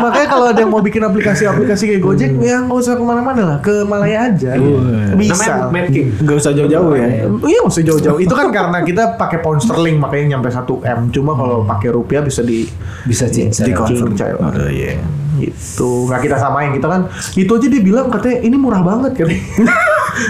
Makanya 0.02 0.28
kalau 0.28 0.46
ada 0.52 0.60
yang 0.62 0.72
mau 0.72 0.82
bikin 0.82 1.02
aplikasi-aplikasi 1.02 1.84
kayak 1.90 2.02
Gojek, 2.02 2.32
ya 2.40 2.62
nggak 2.64 2.78
usah 2.78 2.94
ke 2.98 3.04
mana-mana 3.04 3.42
lah, 3.46 3.58
ke 3.60 3.84
Malaya 3.86 4.32
aja. 4.32 4.58
Namanya 4.58 5.16
Bisa. 5.18 5.54
Mad 5.70 5.88
King. 5.90 6.08
Gak 6.22 6.38
usah 6.38 6.52
jauh-jauh 6.54 6.94
ya. 6.96 7.08
Iya 7.28 7.58
nggak 7.62 7.74
usah 7.74 7.84
jauh-jauh. 7.86 8.20
Itu 8.22 8.34
kan 8.34 8.48
karena 8.50 8.78
kita 8.82 9.16
pakai 9.18 9.40
pound 9.42 9.62
sterling 9.62 9.98
makanya 9.98 10.38
nyampe 10.38 10.50
1 10.50 10.66
m. 10.68 11.00
Cuma 11.14 11.32
kalau 11.38 11.64
pakai 11.66 11.90
rupiah 11.94 12.22
bisa 12.22 12.42
di 12.42 12.66
Bisa 13.06 13.28
cincin. 13.30 13.70
di 13.70 13.74
convert 13.74 14.14
Oh 14.42 14.70
iya. 14.70 14.98
Gitu. 15.42 16.06
Nggak 16.06 16.22
kita 16.30 16.38
samain 16.38 16.70
kita 16.78 16.88
kan. 16.88 17.02
Itu 17.34 17.52
aja 17.58 17.68
dia 17.68 17.82
bilang 17.82 18.14
katanya 18.14 18.38
ini 18.46 18.56
murah 18.56 18.82
banget 18.86 19.18
katanya. 19.18 19.42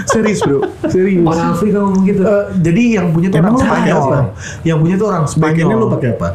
Serius 0.08 0.40
bro, 0.46 0.62
serius. 0.88 1.26
Orang 1.26 1.58
Afrika 1.58 1.82
ngomong 1.82 2.06
gitu. 2.06 2.22
Eh, 2.22 2.44
jadi 2.62 2.82
yang 3.02 3.06
punya 3.10 3.28
tuh 3.34 3.38
Emang 3.42 3.58
orang 3.58 3.66
Spanyol. 3.66 3.98
apa? 3.98 4.18
Yang 4.62 4.78
punya 4.78 4.94
tuh 4.94 5.06
orang 5.10 5.24
Spanyol. 5.26 5.42
Backendnya 5.50 5.76
lu 5.76 5.86
pakai 5.90 6.08
apa? 6.14 6.28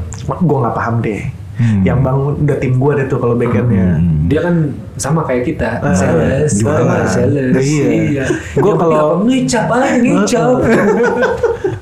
Gue 0.44 0.58
nggak 0.62 0.76
paham 0.76 0.96
deh. 1.00 1.22
Yang 1.82 2.00
bangun 2.06 2.34
udah 2.44 2.58
tim 2.60 2.74
gue 2.78 2.92
deh 3.00 3.06
tuh 3.08 3.18
kalau 3.24 3.36
backendnya. 3.40 3.88
Dia 4.28 4.40
kan 4.44 4.56
sama 4.98 5.22
kayak 5.22 5.44
kita 5.46 5.70
Ah, 5.80 5.94
sales 5.94 6.52
jualan 6.58 7.06
sales 7.06 7.54
Iya. 7.56 7.88
iya. 7.88 8.26
Penting 8.54 8.76
kalau- 8.76 9.24
ngecap 9.24 9.66
aja 9.70 9.96
ngecap. 9.96 10.58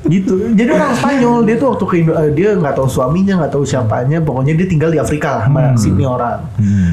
gitu. 0.05 0.37
Jadi 0.53 0.69
orang 0.69 0.93
Spanyol 0.93 1.35
dia 1.43 1.55
tuh 1.57 1.67
waktu 1.73 1.83
ke 1.83 1.95
Indo 1.97 2.13
eh, 2.13 2.29
dia 2.29 2.53
nggak 2.53 2.75
tahu 2.75 2.85
suaminya 2.85 3.41
nggak 3.41 3.51
tahu 3.51 3.65
siapanya 3.65 4.21
pokoknya 4.21 4.53
dia 4.53 4.67
tinggal 4.67 4.89
di 4.89 5.01
Afrika 5.01 5.41
lah 5.41 5.45
sama 5.45 5.61
sini 5.75 6.05
orang. 6.05 6.45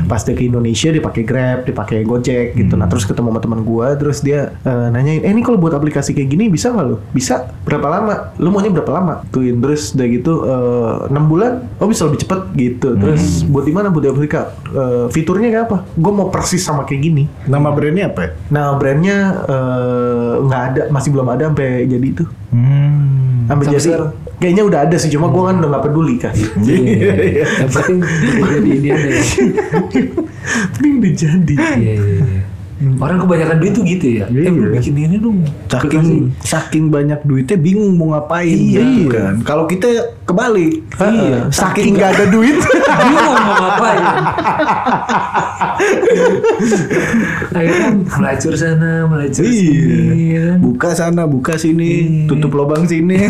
Pas 0.08 0.22
dia 0.22 0.32
ke 0.32 0.42
Indonesia 0.42 0.88
dia 0.88 1.02
pakai 1.02 1.22
Grab 1.22 1.58
dia 1.62 1.74
pakai 1.76 1.98
Gojek 2.02 2.56
gitu. 2.56 2.72
Nah 2.72 2.88
terus 2.88 3.04
ketemu 3.04 3.28
sama 3.30 3.40
teman 3.40 3.60
gua 3.62 3.92
terus 3.94 4.24
dia 4.24 4.56
eh, 4.58 4.86
nanyain 4.88 5.20
eh 5.20 5.30
ini 5.30 5.44
kalau 5.44 5.60
buat 5.60 5.72
aplikasi 5.72 6.12
kayak 6.12 6.28
gini 6.30 6.48
bisa 6.48 6.72
nggak 6.72 6.86
lo 6.86 6.96
bisa? 7.12 7.52
Berapa 7.62 7.86
lama? 7.90 8.14
Lu 8.38 8.48
maunya 8.48 8.72
berapa 8.72 8.90
lama? 8.90 9.14
Tuin 9.28 9.60
terus 9.60 9.92
udah 9.92 10.06
gitu 10.08 10.32
eh, 10.42 10.94
enam 11.12 11.24
bulan 11.26 11.52
oh 11.76 11.86
bisa 11.86 12.08
lebih 12.08 12.24
cepet 12.24 12.40
gitu. 12.56 12.96
Terus 12.96 13.44
buat 13.44 13.64
di 13.64 13.72
mana? 13.72 13.92
Buat 13.92 14.02
di 14.02 14.10
Afrika. 14.10 14.40
Eh, 14.66 15.06
fiturnya 15.12 15.52
kayak 15.52 15.64
apa? 15.68 15.76
Gue 15.92 16.11
mau 16.12 16.28
persis 16.28 16.60
sama 16.60 16.84
kayak 16.84 17.02
gini 17.02 17.24
Nama 17.44 17.68
brandnya 17.72 18.04
apa 18.08 18.20
ya? 18.22 18.30
nah 18.48 18.76
brandnya 18.76 19.16
eh, 19.44 20.32
nggak 20.40 20.62
ada 20.68 20.82
masih 20.88 21.10
belum 21.10 21.28
ada 21.28 21.42
sampai 21.48 21.86
jadi 21.86 22.06
itu 22.06 22.24
Hmm. 22.52 23.48
Sampai 23.48 23.64
Sampai 23.64 23.80
jadi 23.80 23.96
kayaknya 24.38 24.62
udah 24.68 24.80
ada 24.84 24.96
sih 25.00 25.08
cuma 25.08 25.32
gue 25.32 25.40
kan 25.40 25.56
udah 25.56 25.70
gak 25.72 25.84
peduli 25.88 26.14
kan. 26.20 26.34
Iya. 26.60 27.14
yang 27.64 27.70
penting 27.70 27.98
udah 28.02 28.46
jadi 28.52 28.70
ini 28.76 28.88
ada 28.92 29.08
ya 29.08 29.22
udah 30.82 31.12
jadi. 31.16 31.54
iya 31.80 31.92
iya 31.96 32.42
iya 32.82 32.90
orang 32.98 33.16
kebanyakan 33.20 33.56
duit 33.56 33.72
tuh 33.72 33.82
gitu 33.84 34.06
ya 34.12 34.24
eh 34.26 34.50
lu 34.50 34.68
bikin 34.74 34.94
ini 34.98 35.16
dong 35.16 35.38
Saking 35.70 36.04
saking 36.42 36.84
banyak 36.88 37.20
duitnya 37.22 37.56
bingung 37.56 37.94
mau 37.94 38.12
ngapain 38.12 38.52
Iya. 38.52 38.82
gitu 38.82 39.08
kan. 39.08 39.34
Kalau 39.42 39.64
kita 39.64 39.88
kebalik. 40.22 40.82
Iya. 40.98 41.48
Saking 41.48 41.94
gak 41.94 42.10
ada 42.12 42.24
duit. 42.28 42.56
bingung 43.00 43.36
mau 43.38 43.54
ngapain 43.56 44.02
akhirnya 47.52 47.88
melacur 48.12 48.52
sana 48.54 48.90
melacur 49.06 49.44
sini 49.44 50.24
ya 50.32 50.40
kan? 50.48 50.56
Buka 50.60 50.88
sana, 50.92 51.22
buka 51.24 51.54
sini, 51.54 52.24
tutup 52.26 52.50
lubang 52.52 52.84
sini. 52.84 53.16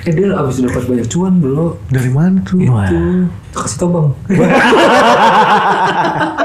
Eh 0.00 0.12
dia 0.14 0.32
abis 0.32 0.64
dapat 0.64 0.88
banyak 0.88 1.04
cuan 1.10 1.36
bro 1.36 1.76
Dari 1.90 2.08
mana 2.08 2.40
tuh? 2.40 2.56
itu 2.56 3.28
kasih 3.52 3.76
tau 3.76 3.88
bang 3.90 4.08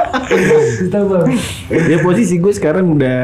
bang 0.90 1.26
ya 1.70 1.98
posisi 2.00 2.38
gue 2.38 2.54
sekarang 2.54 2.86
udah 2.94 3.20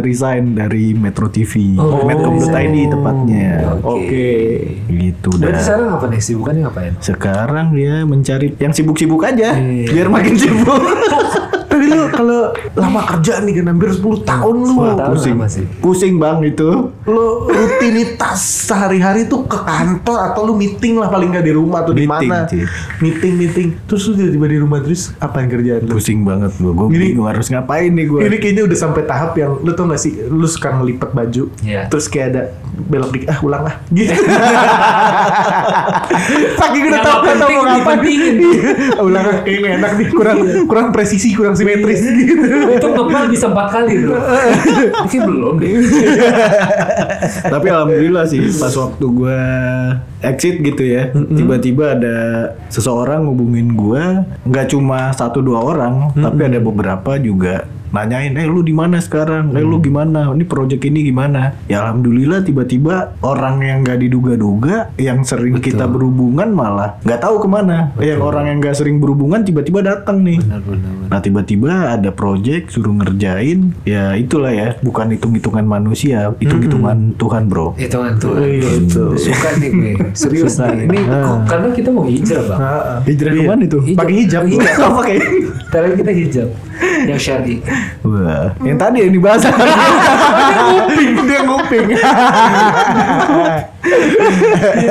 resign 0.00 0.54
dari 0.54 0.92
Metro 0.92 1.26
TV. 1.26 1.74
Oh, 1.76 2.04
Metro.id 2.04 2.50
tepatnya. 2.86 3.78
Oke. 3.80 4.30
Gitu 4.84 5.28
berarti 5.34 5.52
dah. 5.52 5.64
sekarang 5.64 5.88
apa 5.92 6.04
nih 6.08 6.20
sibukannya 6.20 6.60
ngapain 6.64 6.92
Sekarang 6.98 7.66
dia 7.72 8.02
mencari 8.04 8.52
yang 8.56 8.72
sibuk-sibuk 8.72 9.22
aja, 9.22 9.56
Iya. 9.56 9.88
biar 9.90 10.08
makin 10.10 10.34
sibuk. 10.34 10.80
Tapi 11.84 11.92
lu 11.92 12.06
kalau 12.08 12.40
lama 12.72 13.00
kerja 13.06 13.40
nih 13.40 13.52
kan 13.54 13.66
hampir 13.68 13.88
10 13.90 14.00
tahun 14.22 14.54
lu. 14.56 14.74
10 14.74 14.96
tahun 14.96 15.10
pusing. 15.10 15.34
lama 15.34 15.46
sih 15.46 15.64
Pusing 15.78 16.14
bang 16.16 16.38
itu. 16.42 16.68
Lu 17.04 17.26
rutinitas 17.44 18.40
sehari-hari 18.64 19.24
tuh 19.24 19.44
ke 19.44 19.58
kantor 19.58 20.18
atau 20.24 20.40
lu 20.42 20.54
meeting 20.54 20.96
lah 20.96 21.08
paling 21.08 21.28
gak 21.30 21.42
di 21.42 21.52
rumah 21.52 21.80
atau 21.80 21.92
di 21.92 22.04
Meeting, 22.04 22.28
mana. 22.28 22.48
Meeting 22.98 23.32
meeting. 23.34 23.68
Terus 23.84 24.02
lu 24.06 24.14
tiba-tiba 24.14 24.46
di 24.46 24.58
rumah 24.58 24.78
terus 24.80 25.12
apain 25.18 25.46
kerjaan 25.46 25.84
lu? 25.84 25.92
Pusing 25.92 26.22
banget 26.22 26.52
gue. 26.54 26.70
Gue 26.70 26.86
Ini- 26.90 27.12
bingung 27.12 27.26
harus 27.26 27.46
ngapain 27.46 27.88
nih 27.88 28.06
gue. 28.06 28.20
Ini 28.22 28.36
kayaknya 28.38 28.62
udah 28.64 28.78
sampai 28.78 29.02
tahap 29.04 29.32
yang 29.34 29.56
lu 29.56 29.72
tau 29.72 29.84
gak 29.84 29.98
sih 29.98 30.12
lu 30.24 30.44
suka 30.44 30.72
ngelipet 30.72 31.10
baju 31.10 31.44
Iya. 31.60 31.86
terus 31.86 32.06
kayak 32.06 32.26
ada 32.28 32.42
belok 32.84 33.10
dikit 33.10 33.28
ah 33.28 33.38
ulang 33.40 33.62
lah 33.62 33.74
gitu 33.88 34.10
saking 36.56 36.82
udah 36.84 36.94
Yang 36.94 37.04
tau 37.04 37.16
nggak 37.16 37.36
kan 37.36 37.46
mau 37.46 37.64
ngapain. 37.64 38.00
Iya. 38.34 38.72
ulang 39.00 39.24
ah 39.24 39.36
kayaknya 39.40 39.60
nggak 39.60 39.74
enak 39.76 39.92
nih 39.94 40.08
kurang 40.10 40.38
kurang 40.64 40.86
presisi 40.90 41.28
kurang 41.32 41.54
simetris. 41.74 42.00
Gitu. 42.24 42.46
Itu 42.78 42.88
ngepel 42.88 43.24
bisa 43.30 43.46
empat 43.50 43.66
kali 43.74 43.92
bro 44.06 44.16
mungkin 45.02 45.20
belum 45.28 45.54
deh. 45.60 45.72
Tapi 47.54 47.66
alhamdulillah 47.68 48.24
sih 48.28 48.40
pas 48.56 48.72
waktu 48.74 49.04
gue 49.04 49.40
exit 50.24 50.56
gitu 50.64 50.80
ya, 50.80 51.12
tiba-tiba 51.12 51.92
ada 51.92 52.16
seseorang 52.72 53.28
ngubungin 53.28 53.76
gue, 53.76 54.24
nggak 54.48 54.72
cuma 54.72 55.12
satu 55.12 55.44
dua 55.44 55.60
orang, 55.60 56.16
tapi 56.16 56.48
ada 56.48 56.56
beberapa 56.64 57.20
juga 57.20 57.68
nanyain, 57.94 58.34
eh 58.34 58.44
lu 58.44 58.60
di 58.60 58.74
mana 58.74 58.98
sekarang? 58.98 59.54
Eh 59.54 59.62
lu 59.62 59.78
gimana? 59.78 60.28
Ini 60.28 60.44
project 60.44 60.82
ini 60.82 61.00
gimana? 61.04 61.54
Ya 61.64 61.80
alhamdulillah 61.80 62.42
tiba-tiba 62.42 63.14
orang 63.20 63.62
yang 63.62 63.78
nggak 63.80 63.98
diduga-duga, 64.00 64.90
yang 64.96 65.22
sering 65.22 65.56
kita 65.58 65.86
berhubungan 65.86 66.50
malah 66.50 66.98
nggak 67.00 67.20
tahu 67.20 67.38
ke 67.38 67.48
mana. 67.48 67.94
Yang 67.96 68.20
orang 68.20 68.44
yang 68.46 68.58
nggak 68.58 68.74
sering 68.74 68.98
berhubungan 68.98 69.40
tiba-tiba 69.40 69.80
datang 69.80 70.20
nih. 70.20 70.42
benar-benar 70.42 70.92
Nah 71.06 71.20
tiba-tiba 71.20 71.70
ada 71.92 72.10
project 72.10 72.70
suruh 72.70 72.90
ngerjain. 72.92 73.70
Ya 73.84 74.12
itulah 74.14 74.50
ya 74.50 74.74
bukan 74.80 75.14
hitung-hitungan 75.14 75.62
manusia 75.62 76.34
hitung-hitungan 76.34 77.14
Tuhan 77.14 77.46
bro. 77.46 77.78
Itu 77.78 77.96
kan 77.96 78.18
tuh 78.18 78.34
Iya, 78.34 78.70
itu. 78.80 79.04
suka 79.16 79.48
nih 79.56 79.70
gue 79.70 79.92
serius 80.12 80.58
nih. 80.58 80.84
ini 80.84 80.98
kok- 81.00 81.42
karena 81.46 81.68
kita 81.70 81.88
mau 81.88 82.04
hijrah 82.04 82.42
bang. 82.44 82.58
Hijrah 83.06 83.30
Iya. 83.30 83.38
ke 83.38 83.46
mana 83.46 83.62
itu? 83.62 83.78
Pakai 83.94 84.14
hijab. 84.18 84.42
Hijab. 84.44 84.72
Oh, 84.84 85.00
pakai. 85.00 85.16
Tapi 85.70 85.86
kita 85.96 86.12
hijab. 86.12 86.48
Yang 87.04 87.20
syari 87.22 87.56
wah. 88.04 88.54
Yang 88.62 88.78
tadi 88.80 88.98
yang 89.04 89.12
dibahas. 89.12 89.42
Nguping. 89.44 91.10
Dia 91.24 91.40
nguping 91.44 91.86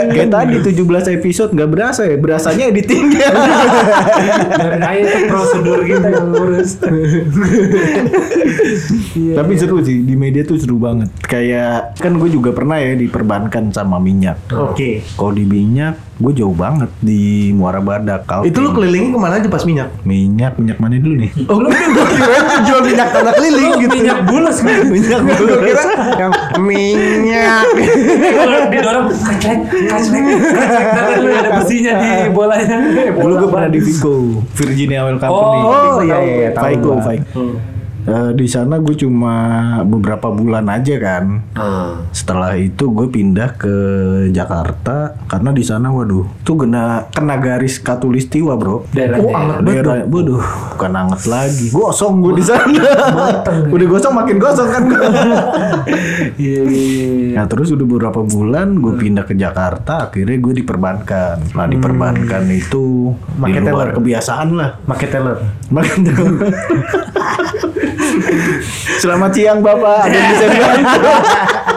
kayak 0.10 0.30
tadi 0.30 0.56
17 0.63 0.78
episode 1.13 1.50
nggak 1.52 1.69
berasa 1.69 2.02
ya 2.04 2.15
berasanya 2.15 2.63
editingnya 2.69 3.28
dari 4.54 4.80
aja 4.80 5.04
tuh 5.10 5.24
prosedur 5.28 5.80
kita 5.84 6.08
yang 6.10 6.28
ngurus. 6.30 6.69
Iya, 9.13 9.34
tapi 9.36 9.52
seru 9.56 9.80
sih 9.80 10.02
di 10.02 10.15
media 10.15 10.43
tuh 10.43 10.58
seru 10.58 10.78
banget. 10.78 11.10
Kayak 11.22 11.98
kan 11.98 12.15
gue 12.15 12.30
juga 12.30 12.52
pernah 12.52 12.78
ya 12.78 12.93
diperbankan 12.93 13.69
sama 13.69 13.98
minyak. 13.98 14.38
Oke. 14.52 15.02
Kalau 15.13 15.32
di 15.32 15.43
minyak 15.43 15.96
gue 16.13 16.30
jauh 16.32 16.54
banget 16.54 16.93
di 17.02 17.50
Muara 17.52 17.82
Badak 17.82 18.30
Kaltim. 18.30 18.46
itu 18.46 18.62
lu 18.62 18.69
kelilingin 18.72 19.12
ke 19.12 19.19
mana 19.19 19.41
aja 19.41 19.50
pas 19.50 19.65
minyak? 19.65 19.89
Minyak 20.04 20.56
minyak 20.56 20.78
mana 20.78 20.96
dulu 20.96 21.15
nih? 21.19 21.32
Oh 21.50 21.58
lu 21.58 21.67
gue 21.67 22.06
kira 22.08 22.38
jual 22.63 22.82
minyak 22.86 23.08
tanah 23.10 23.34
keliling 23.34 23.65
Lu 23.65 23.82
gitu. 23.82 23.93
minyak 23.98 24.19
bulas 24.24 24.58
kan? 24.63 24.86
Minyak 24.86 25.19
gue 25.26 25.36
kira 25.60 25.84
yang 26.15 26.32
minyak. 26.62 27.65
Didorong 28.69 29.08
kaclek 29.24 29.60
kaclek 29.90 30.24
kan 30.94 31.06
lu 31.24 31.30
ada 31.32 31.52
besinya 31.64 31.94
di 32.04 32.30
bolanya. 32.30 32.78
Dulu 33.16 33.34
gue 33.40 33.50
pernah 33.50 33.70
di 33.72 33.80
Vico, 33.80 34.44
Virginia 34.54 35.00
Oil 35.08 35.18
Company. 35.18 35.60
Oh, 35.64 36.00
iya, 36.04 36.18
iya, 36.22 36.36
iya, 36.38 36.50
tahu 36.52 37.00
Eh, 38.04 38.32
di 38.36 38.52
sana 38.52 38.84
gue 38.84 38.96
cuma 39.00 39.36
beberapa 39.88 40.28
bulan 40.28 40.68
aja 40.68 41.00
kan. 41.00 41.39
Ah. 41.56 42.04
Setelah 42.12 42.60
itu 42.60 42.92
gue 42.92 43.08
pindah 43.08 43.56
ke 43.56 43.76
Jakarta 44.30 45.16
karena 45.26 45.56
di 45.56 45.63
sana 45.63 45.88
waduh 45.88 46.28
tuh 46.44 46.60
kena 46.60 47.08
kena 47.10 47.39
garis 47.39 47.80
katulistiwa 47.80 48.60
bro. 48.60 48.84
daerah 48.92 49.18
Oh, 49.18 49.32
anget 49.32 49.58
Daerah, 49.63 49.96
waduh, 50.04 50.44
bukan 50.76 50.92
anget 50.94 51.22
lagi. 51.26 51.68
Gosong 51.72 52.20
gue 52.20 52.34
di 52.36 52.46
sana. 52.46 52.82
Mateng. 53.13 53.72
udah 53.72 53.88
gosong 53.88 54.13
makin 54.13 54.36
gosong 54.36 54.68
kan 54.68 54.84
gue. 54.84 55.00
iya 56.44 56.62
iya 56.62 56.84
iya 57.08 57.36
Nah 57.39 57.46
terus 57.48 57.72
udah 57.72 57.88
beberapa 57.88 58.20
bulan 58.20 58.78
gue 58.78 59.00
pindah 59.00 59.24
ke 59.24 59.34
Jakarta, 59.34 60.12
akhirnya 60.12 60.38
gue 60.38 60.54
diperbankan. 60.60 61.56
Nah 61.56 61.66
diperbankan 61.66 62.44
itu 62.52 63.16
di 63.16 63.39
Pakai 63.39 63.60
luar 63.63 63.72
teller. 63.72 63.89
kebiasaan 63.96 64.50
lah. 64.54 64.70
pakai 64.84 65.08
teller 65.08 65.38
Makan 65.72 66.00
dulu. 66.04 66.36
Selamat 69.02 69.32
siang 69.34 69.60
Bapak, 69.60 70.10
ada 70.10 70.16
yang 70.16 70.30
bisa 70.34 70.46
dibantu. 70.50 71.12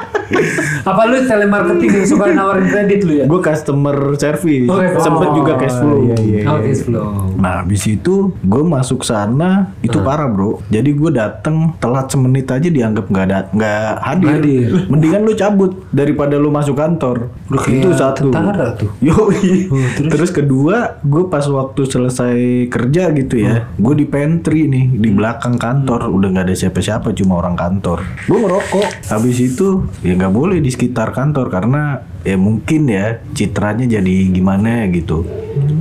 apa 0.87 1.03
lu 1.05 1.17
telemarketing 1.27 1.91
yang 1.93 2.07
suka 2.07 2.25
nawarin 2.31 2.67
kredit 2.71 3.01
lu 3.03 3.13
ya 3.19 3.25
Gue 3.27 3.41
customer 3.43 3.97
service, 4.15 4.71
Oh, 4.71 4.79
iya. 4.79 4.95
sempet 4.97 5.29
juga 5.35 5.53
cash 5.59 5.77
flow. 5.77 5.99
iya, 6.07 6.17
iya. 6.23 6.41
oh 6.47 6.59
cash 6.63 6.83
flow 6.87 7.09
Nah 7.37 7.63
habis 7.63 7.83
itu 7.85 8.33
gue 8.41 8.63
masuk 8.65 9.03
sana 9.03 9.75
itu 9.83 9.99
parah 10.01 10.31
bro. 10.31 10.63
Jadi 10.71 10.91
gue 10.95 11.11
dateng 11.13 11.77
telat 11.77 12.09
semenit 12.09 12.49
aja 12.49 12.65
dianggap 12.65 13.07
nggak 13.07 13.25
ada 13.29 13.39
nggak 13.53 13.91
hadir. 14.01 14.31
Hadir. 14.41 14.69
Mendingan 14.89 15.21
lu 15.27 15.33
cabut 15.35 15.73
daripada 15.93 16.39
lu 16.39 16.49
masuk 16.49 16.79
kantor. 16.79 17.29
Lu 17.51 17.59
itu 17.61 17.91
kayak 17.91 17.99
satu. 17.99 18.31
tentara 18.33 18.73
tuh. 18.73 18.91
Yoi. 19.07 19.69
Oh, 19.69 19.77
terus? 19.99 20.11
terus? 20.13 20.31
kedua 20.33 21.01
gue 21.03 21.25
pas 21.27 21.45
waktu 21.45 21.83
selesai 21.87 22.37
kerja 22.69 23.09
gitu 23.13 23.41
ya, 23.41 23.69
gue 23.73 23.95
di 23.97 24.05
pantry 24.05 24.69
nih 24.69 24.85
di 24.93 25.09
belakang 25.13 25.57
kantor 25.57 26.09
udah 26.09 26.29
nggak 26.33 26.47
ada 26.53 26.57
siapa-siapa 26.57 27.13
cuma 27.13 27.41
orang 27.41 27.57
kantor. 27.57 28.01
Gue 28.25 28.39
ngerokok. 28.39 29.13
Habis 29.13 29.37
itu 29.41 29.85
ya 30.01 30.13
nggak 30.15 30.33
boleh 30.33 30.59
di 30.61 30.71
sekitar 30.77 31.17
kantor 31.17 31.49
karena 31.49 32.05
ya 32.21 32.37
mungkin 32.37 32.85
ya 32.85 33.25
citranya 33.33 33.89
jadi 33.89 34.15
gimana 34.29 34.85
gitu. 34.93 35.25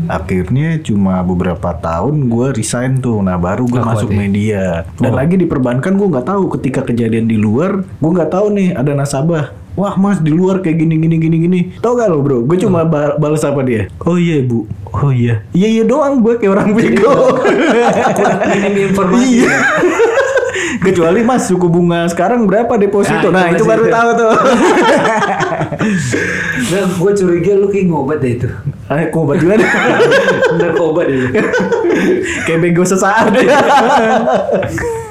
Akhirnya 0.07 0.79
cuma 0.79 1.19
beberapa 1.19 1.75
tahun 1.75 2.31
gue 2.31 2.55
resign 2.55 3.03
tuh. 3.03 3.19
Nah 3.19 3.35
baru 3.35 3.67
gue 3.67 3.81
masuk 3.83 4.07
ya? 4.07 4.15
media. 4.15 4.63
Dan 4.95 5.11
lagi 5.11 5.35
di 5.35 5.43
perbankan 5.43 5.99
gue 5.99 6.07
nggak 6.07 6.31
tahu 6.31 6.47
ketika 6.55 6.87
kejadian 6.87 7.27
di 7.27 7.35
luar, 7.35 7.83
gue 7.83 8.11
nggak 8.15 8.31
tahu 8.31 8.55
nih 8.55 8.71
ada 8.71 8.95
nasabah. 8.95 9.51
Wah 9.75 9.99
mas 9.99 10.23
di 10.23 10.31
luar 10.31 10.63
kayak 10.63 10.79
gini 10.79 10.95
gini 10.95 11.19
gini 11.19 11.37
gini. 11.43 11.59
Tau 11.83 11.99
gak 11.99 12.07
lo 12.07 12.23
bro? 12.23 12.39
Gue 12.47 12.55
cuma 12.55 12.87
ba- 12.87 13.19
balas 13.19 13.43
apa 13.43 13.59
dia? 13.59 13.91
Oh 14.07 14.15
iya 14.15 14.39
bu. 14.39 14.63
Oh 14.95 15.11
iya. 15.11 15.43
Iya 15.51 15.67
iya 15.67 15.83
doang 15.83 16.23
gue 16.23 16.39
kayak 16.39 16.55
orang 16.55 16.71
bego 16.71 17.11
kurang 18.15 18.39
minim 18.47 18.73
informasi. 18.87 19.43
Iya. 19.43 19.51
Kecuali 20.77 21.21
mas 21.21 21.45
suku 21.45 21.65
bunga 21.65 22.03
sekarang 22.05 22.43
berapa 22.43 22.75
deposito? 22.75 23.27
Nah, 23.27 23.43
Nah, 23.43 23.49
itu 23.49 23.57
itu 23.57 23.65
baru 23.65 23.85
tahu 23.87 24.09
tuh. 24.15 24.31
nah 26.65 26.83
gue 26.89 27.11
curiga 27.13 27.53
lu 27.53 27.67
kayak 27.67 27.85
ngobat 27.87 28.17
deh 28.19 28.33
itu 28.33 28.49
Eh, 28.87 29.07
kok 29.07 29.19
obat 29.19 29.37
gimana? 29.37 29.65
narkoba 30.55 31.01
deh 31.03 31.15
lu. 31.15 31.27
Kayak 32.43 32.59
bego 32.61 32.83
sesaat. 32.83 33.29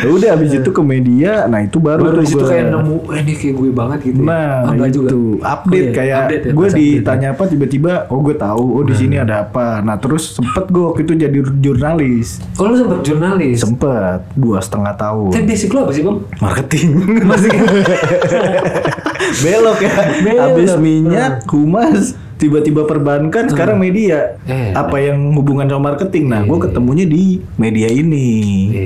Ya 0.00 0.08
Udah 0.08 0.28
habis 0.32 0.50
itu 0.52 0.70
ke 0.70 0.82
media, 0.82 1.44
nah 1.44 1.58
itu 1.58 1.76
baru, 1.76 2.02
baru 2.02 2.22
gua- 2.22 2.46
kayak 2.46 2.66
nemu 2.70 2.96
eh, 3.06 3.18
ini 3.20 3.32
kayak 3.34 3.54
gue 3.54 3.68
banget 3.70 3.98
gitu 4.02 4.18
ya. 4.18 4.24
Nah, 4.24 4.48
Ah, 4.60 4.70
enggak 4.70 4.88
itu 4.88 4.98
juga. 5.00 5.10
update 5.44 5.74
Oh, 5.76 5.84
iya, 5.84 5.90
kayak 5.92 6.16
update 6.20 6.42
ya, 6.42 6.50
gue 6.50 6.66
update 6.66 6.80
ya. 6.80 6.92
ditanya 6.96 7.28
apa 7.30 7.42
tiba-tiba, 7.46 7.92
oh 8.06 8.18
gue 8.20 8.36
tahu, 8.36 8.64
oh 8.72 8.82
di 8.82 8.94
sini 8.94 9.16
ada 9.16 9.34
apa. 9.42 9.66
Nah 9.80 9.96
terus 9.96 10.22
sempet 10.32 10.64
gue 10.66 10.82
waktu 10.82 11.00
itu 11.02 11.12
jadi 11.18 11.38
jurnalis, 11.58 12.28
Oh 12.54 12.64
lu 12.64 12.76
sempet 12.76 12.98
jurnalis. 13.02 13.56
sempet 13.58 14.20
dua 14.32 14.58
setengah 14.58 14.94
tahun. 14.94 15.30
Tapi 15.30 15.44
basic 15.46 15.68
lu 15.68 15.78
apa 15.80 15.92
sih 15.92 16.02
bang? 16.02 16.18
marketing 16.38 16.88
belok 19.40 19.78
ya 19.78 19.92
Belok. 20.20 20.42
habis 20.48 20.72
minyak 20.76 21.44
humas 21.46 22.00
tiba-tiba 22.34 22.82
perbankan 22.82 23.46
sekarang 23.46 23.76
media 23.76 24.40
Eh, 24.42 24.72
apa 24.72 24.96
yang 24.98 25.36
hubungan 25.36 25.68
sama 25.68 25.92
marketing 25.92 26.24
nah 26.26 26.40
gue 26.40 26.58
ketemunya 26.58 27.04
di 27.04 27.24
media 27.54 27.86
ini 27.86 28.28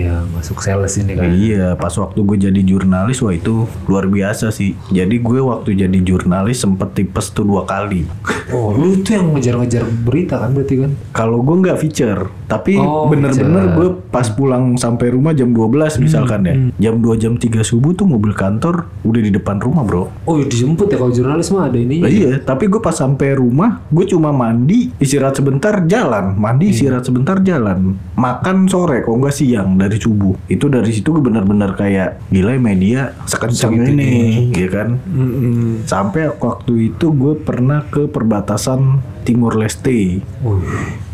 Iya 0.02 0.26
masuk 0.28 0.53
sales 0.62 0.94
ini 1.00 1.12
kan. 1.18 1.26
Iya, 1.30 1.74
pas 1.74 1.94
waktu 1.96 2.20
gue 2.22 2.36
jadi 2.50 2.60
jurnalis, 2.62 3.18
wah 3.24 3.34
itu 3.34 3.66
luar 3.90 4.06
biasa 4.06 4.54
sih. 4.54 4.78
Jadi 4.92 5.18
gue 5.18 5.40
waktu 5.42 5.74
jadi 5.74 5.98
jurnalis 6.04 6.62
sempet 6.62 6.94
tipes 6.94 7.32
tuh 7.34 7.46
dua 7.46 7.66
kali. 7.66 8.06
Oh 8.54 8.70
lu 8.70 9.00
tuh 9.02 9.18
yang 9.18 9.34
ngejar-ngejar 9.34 9.82
berita 10.04 10.38
kan 10.38 10.54
berarti 10.54 10.74
kan? 10.84 10.90
Kalau 11.16 11.42
gue 11.42 11.56
nggak 11.64 11.78
feature, 11.80 12.30
tapi 12.46 12.76
Oh, 12.84 13.08
bener-bener 13.08 13.74
gue 13.74 13.88
pas 14.12 14.26
pulang 14.28 14.76
sampai 14.76 15.08
rumah 15.14 15.32
jam 15.32 15.50
12 15.50 16.02
misalkan 16.04 16.40
ya, 16.44 16.54
jam 16.90 17.00
2 17.00 17.16
jam 17.16 17.32
3 17.40 17.64
subuh 17.64 17.96
tuh 17.96 18.04
mobil 18.04 18.36
kantor 18.36 18.86
udah 19.06 19.20
di 19.24 19.32
depan 19.32 19.56
rumah 19.58 19.82
bro. 19.86 20.12
Oh 20.28 20.36
dijemput 20.36 20.92
ya 20.92 21.00
kalau 21.00 21.12
jurnalis 21.14 21.48
mah 21.54 21.72
ada 21.72 21.78
ini. 21.80 22.04
Lah 22.04 22.10
iya, 22.12 22.32
tapi 22.42 22.68
gue 22.68 22.82
pas 22.82 22.92
sampai 22.92 23.38
rumah, 23.38 23.80
gue 23.88 24.04
cuma 24.04 24.30
mandi, 24.34 24.92
istirahat 25.00 25.38
sebentar, 25.38 25.80
jalan. 25.88 26.36
Mandi, 26.36 26.74
istirahat 26.74 27.08
sebentar, 27.08 27.40
jalan. 27.40 27.96
Makan 28.14 28.68
sore, 28.68 29.02
kok 29.02 29.14
nggak 29.14 29.34
siang 29.34 29.80
dari 29.80 29.96
subuh. 29.96 30.33
Itu 30.50 30.68
dari 30.68 30.90
situ 30.92 31.14
gue 31.14 31.22
benar-benar 31.24 31.74
kayak 31.78 32.20
gila 32.30 32.56
ya 32.56 32.60
media 32.60 33.00
sekencang 33.24 33.72
Segitu 33.74 33.90
ini, 33.94 34.12
ya 34.52 34.68
kan? 34.70 34.88
Mm-mm. 35.08 35.84
Sampai 35.88 36.28
waktu 36.28 36.94
itu 36.94 37.10
gue 37.14 37.34
pernah 37.40 37.84
ke 37.88 38.06
perbatasan 38.10 39.00
Timur 39.24 39.56
Leste. 39.56 40.20
Oh, 40.44 40.60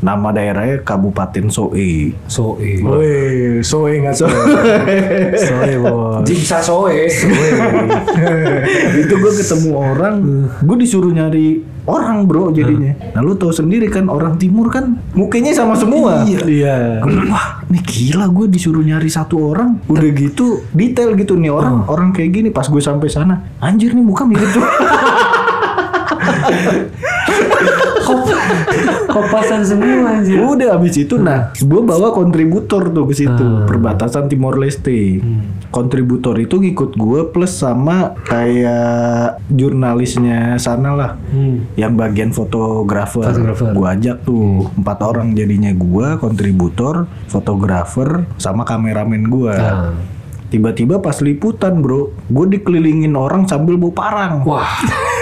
Nama 0.03 0.29
daerahnya 0.35 0.83
Kabupaten 0.83 1.47
Soe. 1.53 2.17
so 2.27 2.59
eh. 2.59 2.83
Woi, 2.83 3.63
Soe 3.63 4.03
nggak 4.03 4.17
Soe? 4.19 4.35
Soe 5.39 5.73
bos. 5.79 6.27
Jimsa 6.27 6.59
soe. 6.59 7.07
itu 9.01 9.15
gue 9.15 9.33
ketemu 9.39 9.71
orang, 9.79 10.17
gue 10.65 10.77
disuruh 10.81 11.13
nyari 11.15 11.63
orang 11.91 12.31
bro 12.31 12.55
jadinya. 12.55 12.95
Nah 13.19 13.21
lu 13.27 13.35
tahu 13.35 13.51
sendiri 13.51 13.91
kan 13.91 14.07
orang 14.07 14.39
timur 14.39 14.71
kan 14.71 14.95
mukanya 15.19 15.51
sama 15.51 15.75
semua. 15.75 16.23
Iya. 16.25 17.03
Gua 17.03 17.11
bilang, 17.11 17.35
Wah, 17.35 17.67
nih 17.67 17.83
gila 17.83 18.31
gue 18.31 18.47
disuruh 18.47 18.87
nyari 18.87 19.11
satu 19.11 19.51
orang. 19.51 19.83
Udah 19.91 20.07
gitu 20.15 20.63
detail 20.71 21.19
gitu 21.19 21.35
nih 21.35 21.51
orang 21.51 21.83
orang 21.91 22.15
kayak 22.15 22.31
gini. 22.31 22.49
Pas 22.55 22.71
gue 22.71 22.79
sampai 22.79 23.11
sana, 23.11 23.43
anjir 23.59 23.91
nih 23.91 24.07
muka 24.07 24.23
mirip 24.23 24.55
tuh. 24.55 24.63
Kopasan 29.15 29.63
semua 29.67 30.19
anjir. 30.19 30.39
Udah 30.39 30.79
habis 30.79 30.95
itu 30.99 31.19
nah, 31.19 31.51
gue 31.55 31.83
bawa 31.83 32.15
kontributor 32.15 32.91
tuh 32.91 33.05
ke 33.11 33.15
situ, 33.15 33.47
perbatasan 33.67 34.31
Timor 34.31 34.59
Leste. 34.59 35.19
Kontributor 35.71 36.35
itu 36.39 36.59
ngikut 36.59 36.99
gue 36.99 37.21
plus 37.31 37.63
sama 37.63 38.15
kayak 38.27 39.39
jurnalisnya 39.51 40.59
sana 40.59 40.95
lah. 40.95 41.11
Hmm. 41.31 41.67
Yang 41.79 41.93
bagian 41.95 42.31
fotografer, 42.35 43.27
Fotografer. 43.27 43.71
gue 43.75 43.87
ajak 43.87 44.17
tuh 44.27 44.67
empat 44.75 44.99
orang 45.03 45.35
jadinya 45.35 45.71
gue, 45.75 46.07
kontributor, 46.19 47.07
fotografer, 47.31 48.27
sama 48.39 48.67
kameramen 48.67 49.31
gue. 49.31 49.55
Ah. 49.55 49.95
Tiba-tiba 50.51 50.99
pas 50.99 51.15
liputan 51.23 51.79
bro, 51.79 52.11
gue 52.27 52.47
dikelilingin 52.59 53.15
orang 53.15 53.47
sambil 53.47 53.79
bawa 53.79 53.95
parang. 53.95 54.33
Wah. 54.43 54.67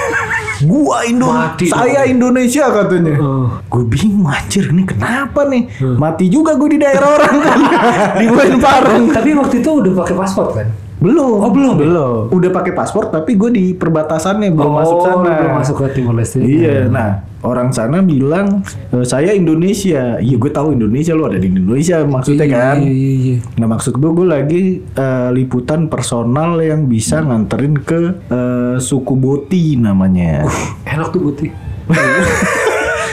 Gua 0.65 1.07
Indo, 1.07 1.31
Mati 1.31 1.71
saya 1.71 2.03
Indonesia 2.09 2.67
katanya. 2.73 3.15
Oh. 3.23 3.47
Gue 3.71 3.85
bingung 3.87 4.27
anjir 4.27 4.67
ini 4.75 4.83
kenapa 4.83 5.47
nih? 5.47 5.71
Mati 5.95 6.27
juga 6.27 6.59
gue 6.59 6.75
di 6.75 6.79
daerah 6.83 7.15
orang 7.15 7.37
kan. 7.39 7.59
Dibuain 8.23 8.59
parang. 8.59 9.07
Tapi 9.13 9.31
waktu 9.39 9.63
itu 9.63 9.71
udah 9.71 9.93
pakai 10.03 10.15
paspor 10.19 10.49
kan? 10.57 10.88
Belum. 10.99 11.39
Oh, 11.39 11.51
belum 11.51 11.75
ya? 11.75 11.87
Belum. 11.87 12.23
Udah 12.29 12.51
pakai 12.51 12.73
paspor 12.73 13.07
tapi 13.07 13.35
gue 13.35 13.51
di 13.51 13.65
perbatasannya 13.71 14.51
belum 14.51 14.67
Oh, 14.67 14.77
masuk 14.77 14.99
sana. 15.01 15.31
Belum 15.33 15.53
masuk 15.55 15.75
ke 15.79 15.87
Timor 15.95 16.15
Leste. 16.15 16.39
Iya, 16.39 16.87
nah 16.87 17.09
orang 17.39 17.71
sana 17.71 18.03
bilang 18.03 18.67
"E, 18.91 19.07
saya 19.07 19.31
Indonesia. 19.31 20.19
Iya, 20.19 20.37
gue 20.37 20.51
tahu 20.51 20.75
Indonesia 20.75 21.15
lo 21.15 21.27
ada 21.27 21.39
di 21.39 21.47
Indonesia 21.47 22.03
maksudnya 22.03 22.45
Iya, 22.45 22.55
kan. 22.57 22.77
Iya, 22.83 22.91
iya, 22.91 23.13
iya. 23.15 23.37
Nah 23.57 23.67
maksud 23.69 23.95
gue 23.95 24.11
gue 24.11 24.27
lagi 24.27 24.63
eh, 24.83 25.29
liputan 25.31 25.87
personal 25.87 26.59
yang 26.59 26.85
bisa 26.85 27.21
nganterin 27.21 27.79
ke 27.79 28.01
eh, 28.27 28.77
suku 28.79 29.15
Boti 29.15 29.79
namanya. 29.79 30.43
Enak 30.85 31.09
tuh 31.09 31.23
putih. 31.25 31.55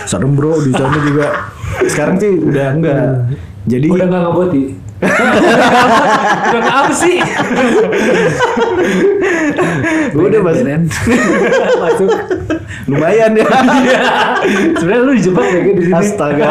Serem 0.05 0.33
bro 0.33 0.57
di 0.57 0.69
sana 0.69 0.97
juga. 0.99 1.27
Sekarang 1.85 2.17
sih 2.17 2.33
udah 2.35 2.67
enggak. 2.71 3.01
Jadi 3.65 3.87
Udah 3.89 4.05
nggak 4.05 4.21
ngeboti. 4.23 4.63
Udah 6.55 6.73
apa 6.85 6.93
sih? 6.93 7.17
udah 10.13 10.41
mas 10.43 10.59
Masuk. 11.81 12.11
lumayan 12.85 13.33
ya. 13.33 13.49
Sebenarnya 14.77 15.03
lu 15.09 15.13
dijebak 15.17 15.45
ya 15.49 15.59
di 15.65 15.83
sini. 15.89 15.95
Astaga. 15.97 16.45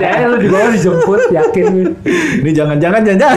Jangan 0.00 0.26
lu 0.32 0.36
di 0.40 0.48
bawah 0.48 0.70
dijemput, 0.72 1.20
yakin. 1.28 1.92
Ini 2.40 2.50
jangan-jangan 2.56 3.00
jangan. 3.04 3.36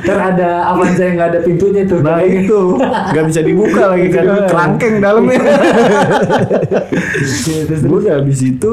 Ntar 0.00 0.18
ada 0.32 0.48
Avanza 0.72 1.02
yang 1.04 1.20
nggak 1.20 1.28
ada 1.36 1.40
pintunya 1.44 1.82
tuh. 1.84 2.00
Nah 2.00 2.24
itu 2.24 2.80
nggak 2.80 3.24
bisa 3.28 3.40
dibuka 3.44 3.92
lagi 3.92 4.08
kan 4.08 4.24
kerangkeng 4.48 4.94
dalamnya. 5.04 5.40
Terus 7.68 7.80
gue 7.84 7.98
udah 8.00 8.14
habis 8.24 8.40
itu 8.40 8.72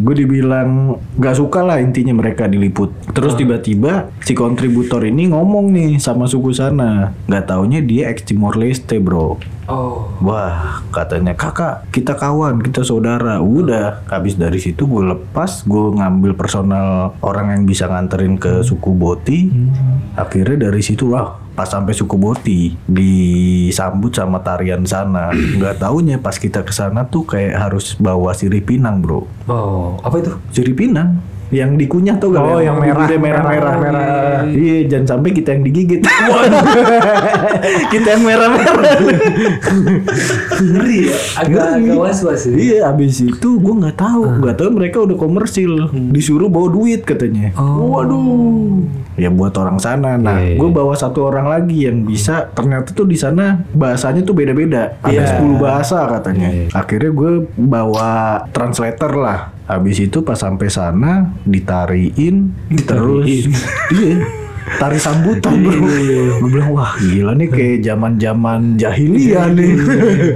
gue 0.00 0.14
dibilang 0.16 0.96
nggak 1.20 1.36
suka 1.36 1.60
lah 1.60 1.76
intinya 1.76 2.16
mereka 2.16 2.48
diliput 2.48 2.88
terus 3.12 3.36
tiba-tiba 3.36 4.08
si 4.24 4.32
kontributor 4.32 5.04
ini 5.04 5.28
ngomong 5.28 5.68
nih 5.68 6.00
sama 6.00 6.24
suku 6.24 6.56
sana 6.56 7.12
nggak 7.28 7.44
taunya 7.44 7.84
dia 7.84 8.08
ex 8.20 8.28
Timor 8.28 8.60
Leste 8.60 9.00
bro 9.00 9.40
Oh. 9.70 10.10
Wah, 10.18 10.82
katanya 10.90 11.30
kakak, 11.38 11.86
kita 11.94 12.18
kawan, 12.18 12.58
kita 12.58 12.82
saudara. 12.82 13.38
Udah, 13.38 14.02
habis 14.10 14.34
dari 14.34 14.58
situ 14.58 14.82
gue 14.82 15.14
lepas, 15.14 15.62
gue 15.62 15.94
ngambil 15.94 16.34
personal 16.34 17.14
orang 17.22 17.54
yang 17.54 17.62
bisa 17.70 17.86
nganterin 17.86 18.34
ke 18.34 18.66
suku 18.66 18.90
Boti. 18.90 19.46
Akhirnya 20.18 20.66
dari 20.66 20.82
situ, 20.82 21.14
wah, 21.14 21.38
pas 21.54 21.70
sampai 21.70 21.94
suku 21.94 22.18
Boti 22.18 22.74
disambut 22.90 24.10
sama 24.10 24.42
tarian 24.42 24.82
sana. 24.82 25.30
Nggak 25.62 25.78
taunya 25.78 26.18
pas 26.18 26.34
kita 26.34 26.66
ke 26.66 26.74
sana 26.74 27.06
tuh 27.06 27.22
kayak 27.22 27.54
harus 27.54 27.94
bawa 27.94 28.34
sirip 28.34 28.66
pinang, 28.74 28.98
bro. 28.98 29.22
Oh, 29.46 30.02
apa 30.02 30.18
itu? 30.18 30.34
Sirip 30.50 30.82
pinang 30.82 31.29
yang 31.50 31.74
dikunyah 31.74 32.14
tuh 32.16 32.30
gak? 32.30 32.42
Oh, 32.42 32.58
yang 32.58 32.78
merah, 32.78 33.04
Gede, 33.04 33.16
merah, 33.18 33.42
merah, 33.42 33.74
merah. 33.74 34.00
merah. 34.00 34.38
Iya, 34.46 34.86
jangan 34.86 35.06
sampai 35.10 35.30
kita 35.32 35.48
yang 35.52 35.62
digigit. 35.62 36.00
kita 37.92 38.08
yang 38.08 38.22
merah, 38.22 38.48
merah. 38.48 38.94
Ngeri 40.60 40.98
ya. 41.06 41.16
Agak 41.36 41.64
agak 41.76 41.96
was 41.96 42.18
was 42.22 42.42
ya. 42.44 42.54
Iya, 42.54 42.78
abis 42.88 43.20
itu 43.20 43.48
gue 43.52 43.74
nggak 43.76 43.96
tahu, 43.96 44.22
nggak 44.40 44.56
tahu 44.56 44.68
mereka 44.72 44.98
udah 45.02 45.16
komersil, 45.16 45.90
disuruh 46.10 46.46
bawa 46.46 46.70
duit 46.70 47.02
katanya. 47.02 47.50
Oh. 47.54 47.98
Waduh, 47.98 48.86
ya 49.16 49.28
buat 49.28 49.54
orang 49.56 49.76
sana. 49.76 50.14
Nah, 50.14 50.38
Iya, 50.38 50.54
iya. 50.54 50.58
gue 50.58 50.70
bawa 50.70 50.94
satu 50.94 51.26
orang 51.26 51.50
lagi 51.50 51.84
yang 51.84 52.04
bisa. 52.04 52.46
Ternyata 52.52 52.92
tuh 52.92 53.04
di 53.04 53.18
sana 53.18 53.58
bahasanya 53.70 54.22
tuh 54.22 54.32
beda-beda. 54.32 54.96
Ada 55.02 55.10
Iya. 55.10 55.24
10 55.36 55.58
bahasa 55.58 55.98
katanya. 56.08 56.48
Iya, 56.48 56.62
iya. 56.62 56.72
Akhirnya 56.72 57.10
gue 57.10 57.30
bawa 57.56 58.10
translator 58.50 59.12
lah. 59.12 59.40
Habis 59.70 60.02
itu 60.02 60.18
pas 60.26 60.34
sampai 60.34 60.66
sana 60.66 61.30
ditariin, 61.46 62.50
terus 62.82 63.46
iya 63.94 64.18
tari 64.78 64.98
sambutan 65.00 65.66
bro. 65.66 65.88
Gue 66.38 66.48
bilang 66.52 66.70
wah 66.76 66.94
gila 67.00 67.32
nih 67.34 67.48
kayak 67.50 67.76
zaman 67.82 68.12
zaman 68.20 68.60
jahiliyah 68.78 69.50
nih. 69.50 69.72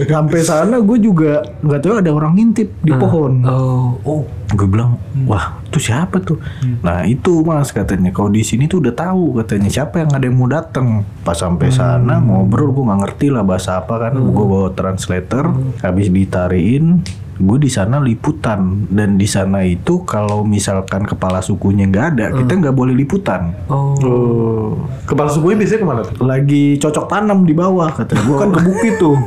Sampai 0.09 0.41
sana 0.43 0.81
gue 0.81 0.99
juga 0.99 1.45
nggak 1.63 1.81
tahu 1.85 1.95
ada 2.01 2.11
orang 2.11 2.33
ngintip 2.41 2.69
di 2.83 2.93
pohon. 2.97 3.45
Oh, 3.47 3.95
oh. 4.03 4.23
Gue 4.53 4.69
bilang 4.69 5.01
wah 5.25 5.65
Tuh 5.73 5.83
siapa 5.83 6.23
tuh? 6.23 6.39
Nah 6.87 7.03
itu 7.03 7.43
mas 7.43 7.75
katanya. 7.75 8.15
Kalau 8.15 8.31
di 8.31 8.47
sini 8.47 8.71
tuh 8.71 8.79
udah 8.79 8.95
tahu 8.95 9.43
katanya 9.43 9.67
siapa 9.67 10.07
yang 10.07 10.11
ada 10.15 10.23
yang 10.23 10.39
mau 10.39 10.47
datang. 10.47 11.03
Pas 11.27 11.35
sampai 11.35 11.75
sana 11.75 12.23
ngobrol 12.23 12.71
gue 12.71 12.85
nggak 12.87 13.01
ngerti 13.03 13.27
lah 13.35 13.43
bahasa 13.43 13.83
apa 13.83 13.99
kan. 13.99 14.15
Gue 14.15 14.45
bawa 14.47 14.71
translator. 14.71 15.51
Habis 15.83 16.15
ditariin 16.15 17.03
gue 17.35 17.59
di 17.59 17.67
sana 17.67 17.99
liputan 17.99 18.87
dan 18.95 19.19
di 19.19 19.27
sana 19.27 19.67
itu 19.67 20.07
kalau 20.07 20.47
misalkan 20.47 21.03
kepala 21.03 21.43
sukunya 21.43 21.83
nggak 21.91 22.07
ada 22.15 22.27
kita 22.31 22.53
nggak 22.63 22.77
boleh 22.79 22.95
liputan 22.95 23.51
Oh. 23.67 23.99
Oh. 24.07 24.67
Kepala 25.03 25.27
sukunya 25.27 25.59
biasanya 25.59 25.81
ke 25.83 25.87
mana 25.91 26.01
tuh? 26.07 26.15
lagi 26.23 26.79
cocok 26.79 27.11
tanam 27.11 27.43
di 27.43 27.51
bawah 27.51 27.91
katanya 27.91 28.23
gue 28.23 28.37
kan 28.39 28.51
ke 28.55 28.61
bukit 28.63 28.95
tuh 29.03 29.19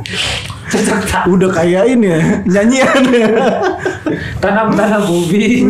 udah 1.36 1.50
kayak 1.52 1.84
ini 1.84 2.06
ya 2.08 2.20
nyanyian 2.56 3.02
ya 3.12 3.28
Tanam-tanam 4.38 5.02
ubi. 5.10 5.66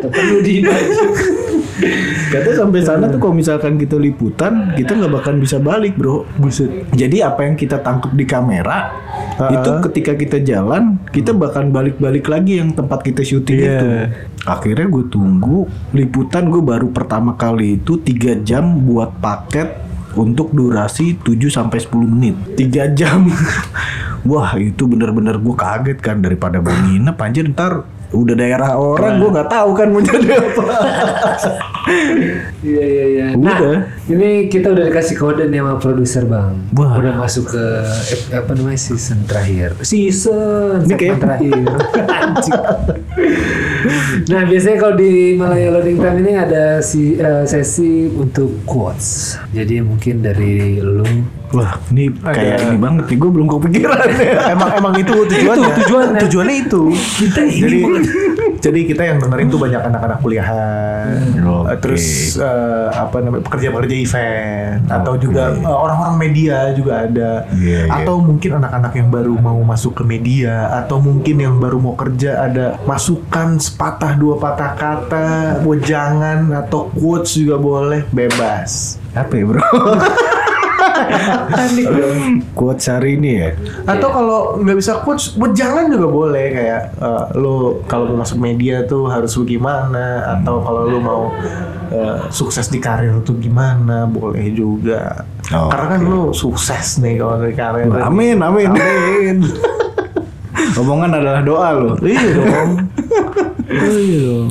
Perlu 0.00 0.38
di 0.40 0.64
katanya 2.30 2.56
sampai 2.64 2.80
sana 2.86 3.04
tuh 3.10 3.18
kalau 3.18 3.34
misalkan 3.34 3.74
kita 3.74 3.98
liputan 3.98 4.74
kita 4.78 4.94
nggak 4.94 5.12
bakal 5.12 5.34
bisa 5.38 5.58
balik 5.58 5.98
bro 5.98 6.22
Buset. 6.38 6.86
jadi 6.94 7.30
apa 7.30 7.46
yang 7.46 7.58
kita 7.58 7.82
tangkap 7.82 8.14
di 8.14 8.22
kamera 8.22 8.94
itu 9.50 9.70
ketika 9.90 10.12
kita 10.14 10.38
jalan 10.42 11.02
kita 11.10 11.34
bakal 11.34 11.66
balik-balik 11.66 12.30
lagi 12.30 12.62
yang 12.62 12.70
tempat 12.70 13.02
kita 13.02 13.26
syuting 13.26 13.58
Iya. 13.58 13.66
itu 13.74 13.86
akhirnya 14.46 14.86
gue 14.86 15.04
tunggu 15.10 15.66
liputan 15.90 16.46
gue 16.46 16.62
baru 16.62 16.90
pertama 16.94 17.34
kali 17.34 17.78
itu 17.82 17.98
tiga 17.98 18.38
jam 18.38 18.86
buat 18.86 19.18
paket 19.18 19.82
untuk 20.14 20.54
durasi 20.54 21.18
7 21.26 21.50
sampai 21.50 21.78
10 21.82 22.06
menit. 22.06 22.36
3 22.54 22.94
jam. 22.94 23.26
Wah, 24.24 24.56
itu 24.56 24.84
bener-bener 24.84 25.36
gue 25.36 25.54
kaget 25.54 25.98
kan 25.98 26.16
daripada 26.18 26.56
gue 26.56 26.72
nginep 26.72 27.16
anjir 27.18 27.44
ntar 27.50 27.84
udah 28.10 28.30
daerah 28.32 28.72
orang 28.74 29.18
gue 29.18 29.26
nggak 29.28 29.48
tahu 29.48 29.70
kan 29.74 29.90
mau 29.90 29.98
jadi 30.00 30.28
apa. 30.32 30.62
Iya 32.62 32.84
iya 32.86 33.04
iya. 33.04 33.26
Nah, 33.34 33.58
Udah. 33.58 33.78
ini 34.06 34.46
kita 34.46 34.70
udah 34.70 34.86
dikasih 34.86 35.16
kode 35.18 35.44
nih 35.44 35.58
sama 35.58 35.76
produser 35.76 36.24
bang. 36.24 36.56
Wah. 36.72 36.94
Udah 36.94 37.12
masuk 37.14 37.50
ke 37.50 37.64
ep- 38.08 38.32
apa 38.32 38.54
namanya 38.54 38.78
season 38.78 39.18
terakhir. 39.24 39.76
Season 39.82 40.80
Ini 40.80 40.94
kayak- 40.94 41.20
terakhir. 41.20 41.58
Nah 44.30 44.42
biasanya 44.48 44.76
kalau 44.80 44.94
di 44.96 45.36
Malaya 45.36 45.68
Loading 45.70 45.98
Time 46.00 46.18
ini 46.24 46.32
ada 46.36 46.80
si 46.80 47.16
eh, 47.18 47.44
sesi 47.44 48.08
untuk 48.08 48.64
quotes. 48.64 49.38
Jadi 49.52 49.84
mungkin 49.84 50.24
dari 50.24 50.80
lu. 50.80 51.06
Wah, 51.54 51.78
ini 51.94 52.10
kayak 52.10 52.66
ini 52.66 52.76
banget 52.82 53.04
nih 53.14 53.18
gue 53.20 53.30
belum 53.30 53.46
kepikiran 53.46 54.06
emang 54.58 54.70
emang 54.74 54.94
itu 54.98 55.14
tujuannya. 55.14 55.70
Itu 55.70 55.78
tujuannya. 55.86 56.20
Tujuannya 56.26 56.56
itu. 56.66 56.82
Kita 57.22 57.40
ini 57.46 57.60
Jadi. 57.62 57.80
Jadi 58.60 58.80
kita 58.84 59.02
yang 59.04 59.18
dengerin 59.22 59.48
tuh 59.48 59.60
banyak 59.60 59.82
anak-anak 59.82 60.18
kuliahan, 60.20 61.18
Oke. 61.40 61.72
Eh, 61.72 61.78
terus 61.80 62.04
eh, 62.36 62.88
apa 62.90 63.16
namanya 63.22 63.42
pekerja-pekerja 63.46 63.96
event 63.96 64.80
atau 64.86 65.14
juga 65.16 65.54
eh, 65.54 65.64
orang-orang 65.66 66.16
media 66.18 66.70
juga 66.74 67.06
ada, 67.06 67.46
Iya, 67.54 67.88
iya. 67.88 67.92
atau 68.02 68.20
mungkin 68.20 68.58
anak-anak 68.58 68.92
yang 68.94 69.08
baru 69.08 69.34
mau 69.38 69.58
masuk 69.62 69.98
ke 69.98 70.04
media 70.04 70.68
atau 70.84 70.98
mungkin 70.98 71.36
yang 71.40 71.56
baru 71.56 71.78
mau 71.78 71.94
kerja 71.94 72.44
ada 72.44 72.76
masukan 72.84 73.56
sepatah 73.56 74.18
dua 74.18 74.36
patah 74.36 74.72
kata, 74.74 75.28
wejangan 75.62 76.50
atau 76.52 76.90
quotes 76.92 77.38
juga 77.38 77.56
boleh 77.56 78.02
bebas. 78.10 78.98
Apa 79.14 79.32
ya 79.38 79.44
bro? 79.46 79.62
Quotes 82.54 82.86
hari 82.86 83.18
ini 83.18 83.30
ya. 83.42 83.50
Atau 83.86 84.08
kalau 84.10 84.40
nggak 84.62 84.76
bisa 84.78 84.92
quotes, 85.02 85.34
wejangan 85.36 85.90
juga 85.90 86.06
boleh 86.08 86.46
kayak 86.54 86.82
eh, 86.98 87.24
lo 87.38 87.82
kalau 87.90 88.14
mau 88.14 88.22
masuk 88.22 88.38
media 88.38 88.86
tuh 88.86 89.10
harus 89.10 89.34
bagaimana 89.34 90.38
atau 90.38 90.62
kalau 90.62 90.82
lo 90.88 90.98
mau 91.02 91.22
eh, 91.90 92.18
sukses 92.30 92.70
di 92.70 92.78
karir 92.78 93.14
tuh 93.26 93.36
gimana 93.38 94.06
boleh 94.06 94.50
juga. 94.54 95.26
Oh, 95.52 95.68
Karena 95.68 95.86
kan 95.98 96.00
lo 96.06 96.20
sukses 96.32 97.02
nih 97.02 97.20
kalau 97.20 97.42
di 97.42 97.54
karir. 97.54 97.90
Amin, 98.00 98.38
amin. 98.40 98.70
Amin. 98.70 99.36
Omongan 100.80 101.22
adalah 101.22 101.42
doa 101.44 101.68
loh. 101.74 101.94
Iya 102.02 102.28
dong. 102.34 102.70
Iya 103.74 104.18
dong. 104.28 104.48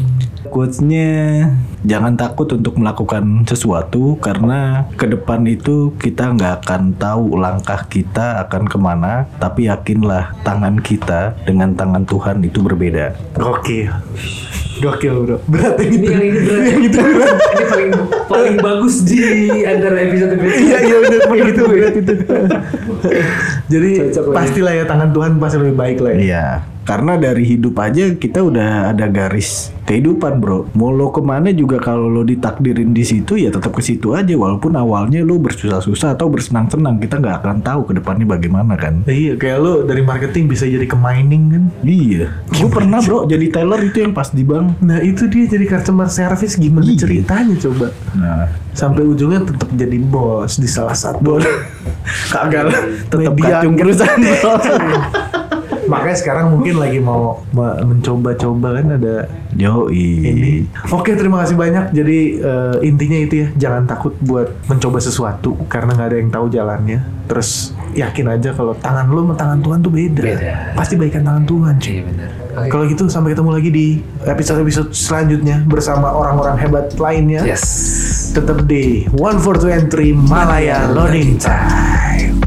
Quotes-nya 0.50 1.48
jangan 1.84 2.16
takut 2.16 2.48
untuk 2.56 2.80
melakukan 2.80 3.44
sesuatu 3.44 4.16
karena 4.20 4.88
ke 4.96 5.06
depan 5.08 5.44
itu 5.46 5.92
kita 6.00 6.32
nggak 6.34 6.64
akan 6.64 6.96
tahu 6.96 7.36
langkah 7.36 7.84
kita 7.88 8.40
akan 8.48 8.64
ke 8.68 8.78
mana 8.80 9.28
tapi 9.38 9.68
yakinlah 9.68 10.32
tangan 10.42 10.80
kita 10.80 11.36
dengan 11.44 11.76
tangan 11.76 12.08
Tuhan 12.08 12.40
itu 12.44 12.64
berbeda 12.64 13.16
Gokil. 13.36 13.92
Gokil 14.74 15.14
bro. 15.24 15.38
Berat 15.46 15.78
Ini 15.80 15.96
ini. 15.96 16.08
yang 16.10 16.24
ini 16.26 16.40
berat. 16.42 16.66
Gitu. 16.82 16.98
ini 16.98 17.64
paling 17.70 17.90
paling 18.26 18.56
bagus 18.58 19.06
di 19.06 19.22
antara 19.64 20.02
episode 20.02 20.34
episode. 20.34 20.60
Iya 20.66 20.78
iya 20.82 20.96
udah 20.98 21.20
kayak 21.30 21.44
gitu 21.54 21.62
berat 21.72 21.94
itu. 21.94 22.14
Jadi 23.66 24.12
Cocok 24.12 24.26
ya. 24.26 24.34
pastilah 24.34 24.74
ya 24.74 24.84
tangan 24.84 25.10
Tuhan 25.10 25.32
pasti 25.38 25.58
lebih 25.58 25.76
baik 25.76 25.98
lah 26.00 26.12
ya. 26.12 26.20
Iya, 26.20 26.46
karena 26.84 27.14
dari 27.16 27.44
hidup 27.46 27.76
aja 27.78 28.12
kita 28.12 28.40
udah 28.42 28.92
ada 28.92 29.08
garis 29.08 29.72
kehidupan, 29.84 30.40
bro. 30.40 30.68
Mau 30.74 30.90
lo 30.90 31.10
ke 31.10 31.20
mana 31.20 31.48
juga 31.50 31.76
kalau 31.78 32.08
lo 32.08 32.22
ditakdirin 32.22 32.92
di 32.92 33.04
situ 33.04 33.36
ya 33.36 33.50
tetap 33.50 33.72
ke 33.72 33.80
situ 33.80 34.12
aja. 34.12 34.32
Walaupun 34.34 34.74
awalnya 34.74 35.20
lo 35.22 35.40
bersusah-susah 35.40 36.14
atau 36.14 36.28
bersenang-senang, 36.28 37.00
kita 37.00 37.18
nggak 37.18 37.36
akan 37.40 37.58
tahu 37.60 37.82
ke 37.86 37.94
depannya 37.96 38.28
bagaimana 38.28 38.76
kan. 38.76 39.00
Iya, 39.06 39.36
kayak 39.36 39.58
lo 39.58 39.74
dari 39.84 40.04
marketing 40.04 40.46
bisa 40.46 40.68
jadi 40.68 40.84
ke 40.84 40.96
mining 40.96 41.44
kan. 41.50 41.64
Iya, 41.82 42.36
gue 42.50 42.68
pernah 42.68 43.00
bro 43.00 43.24
jadi 43.26 43.48
teller 43.48 43.80
itu 43.82 43.98
yang 44.00 44.12
pas 44.12 44.28
di 44.28 44.44
bank. 44.44 44.76
Nah 44.80 45.00
itu 45.00 45.28
dia 45.28 45.48
jadi 45.48 45.64
customer 45.70 46.08
service 46.08 46.56
gimana 46.56 46.84
Iya. 46.86 47.00
ceritanya 47.00 47.56
coba 47.58 47.88
Nah, 48.14 48.46
sampai 48.74 49.06
ujungnya 49.06 49.46
tetap 49.46 49.70
jadi 49.72 49.98
bos 50.02 50.58
di 50.58 50.68
salah 50.68 50.98
satu. 50.98 51.40
Kagak 52.34 52.64
lah, 52.68 52.82
tetap 53.08 53.34
kacung 53.38 53.80
perusahaan 53.80 54.20
makanya 55.84 56.18
sekarang 56.18 56.46
mungkin 56.56 56.80
lagi 56.80 57.00
mau 57.00 57.44
ma- 57.52 57.80
mencoba-coba 57.84 58.80
kan 58.80 58.98
ada 58.98 59.28
Yoi. 59.54 60.08
ini. 60.26 60.52
Oke 60.90 61.14
terima 61.14 61.44
kasih 61.44 61.60
banyak. 61.60 61.92
Jadi 61.94 62.40
eh, 62.40 62.76
intinya 62.88 63.20
itu 63.20 63.36
ya 63.44 63.48
jangan 63.54 63.84
takut 63.86 64.16
buat 64.24 64.50
mencoba 64.72 64.98
sesuatu 65.04 65.60
karena 65.68 65.94
nggak 65.94 66.08
ada 66.10 66.18
yang 66.18 66.32
tahu 66.32 66.46
jalannya. 66.50 67.00
Terus 67.28 67.76
yakin 67.94 68.26
aja 68.32 68.50
kalau 68.56 68.74
tangan 68.74 69.06
lo 69.12 69.28
sama 69.28 69.36
tangan 69.36 69.60
Tuhan 69.64 69.80
tuh 69.84 69.92
beda, 69.94 70.24
Beda. 70.24 70.54
pasti 70.74 70.94
baikan 70.96 71.24
tangan 71.24 71.44
Tuhan 71.46 71.74
cuy. 71.80 71.92
Iya 71.94 72.04
benar. 72.08 72.30
Kalau 72.54 72.86
gitu 72.86 73.10
sampai 73.10 73.34
ketemu 73.34 73.50
lagi 73.50 73.70
di 73.70 73.88
episode-episode 74.24 74.94
selanjutnya 74.94 75.66
bersama 75.66 76.14
orang-orang 76.14 76.56
hebat 76.62 76.94
lainnya 76.96 77.42
Yes. 77.42 77.66
tetap 78.32 78.70
di 78.70 79.10
One 79.18 79.42
for 79.42 79.58
Two 79.58 79.74
and 79.74 79.90
Three 79.90 80.14
Malaya 80.14 80.86
Loading 80.94 81.42
Time. 81.42 82.43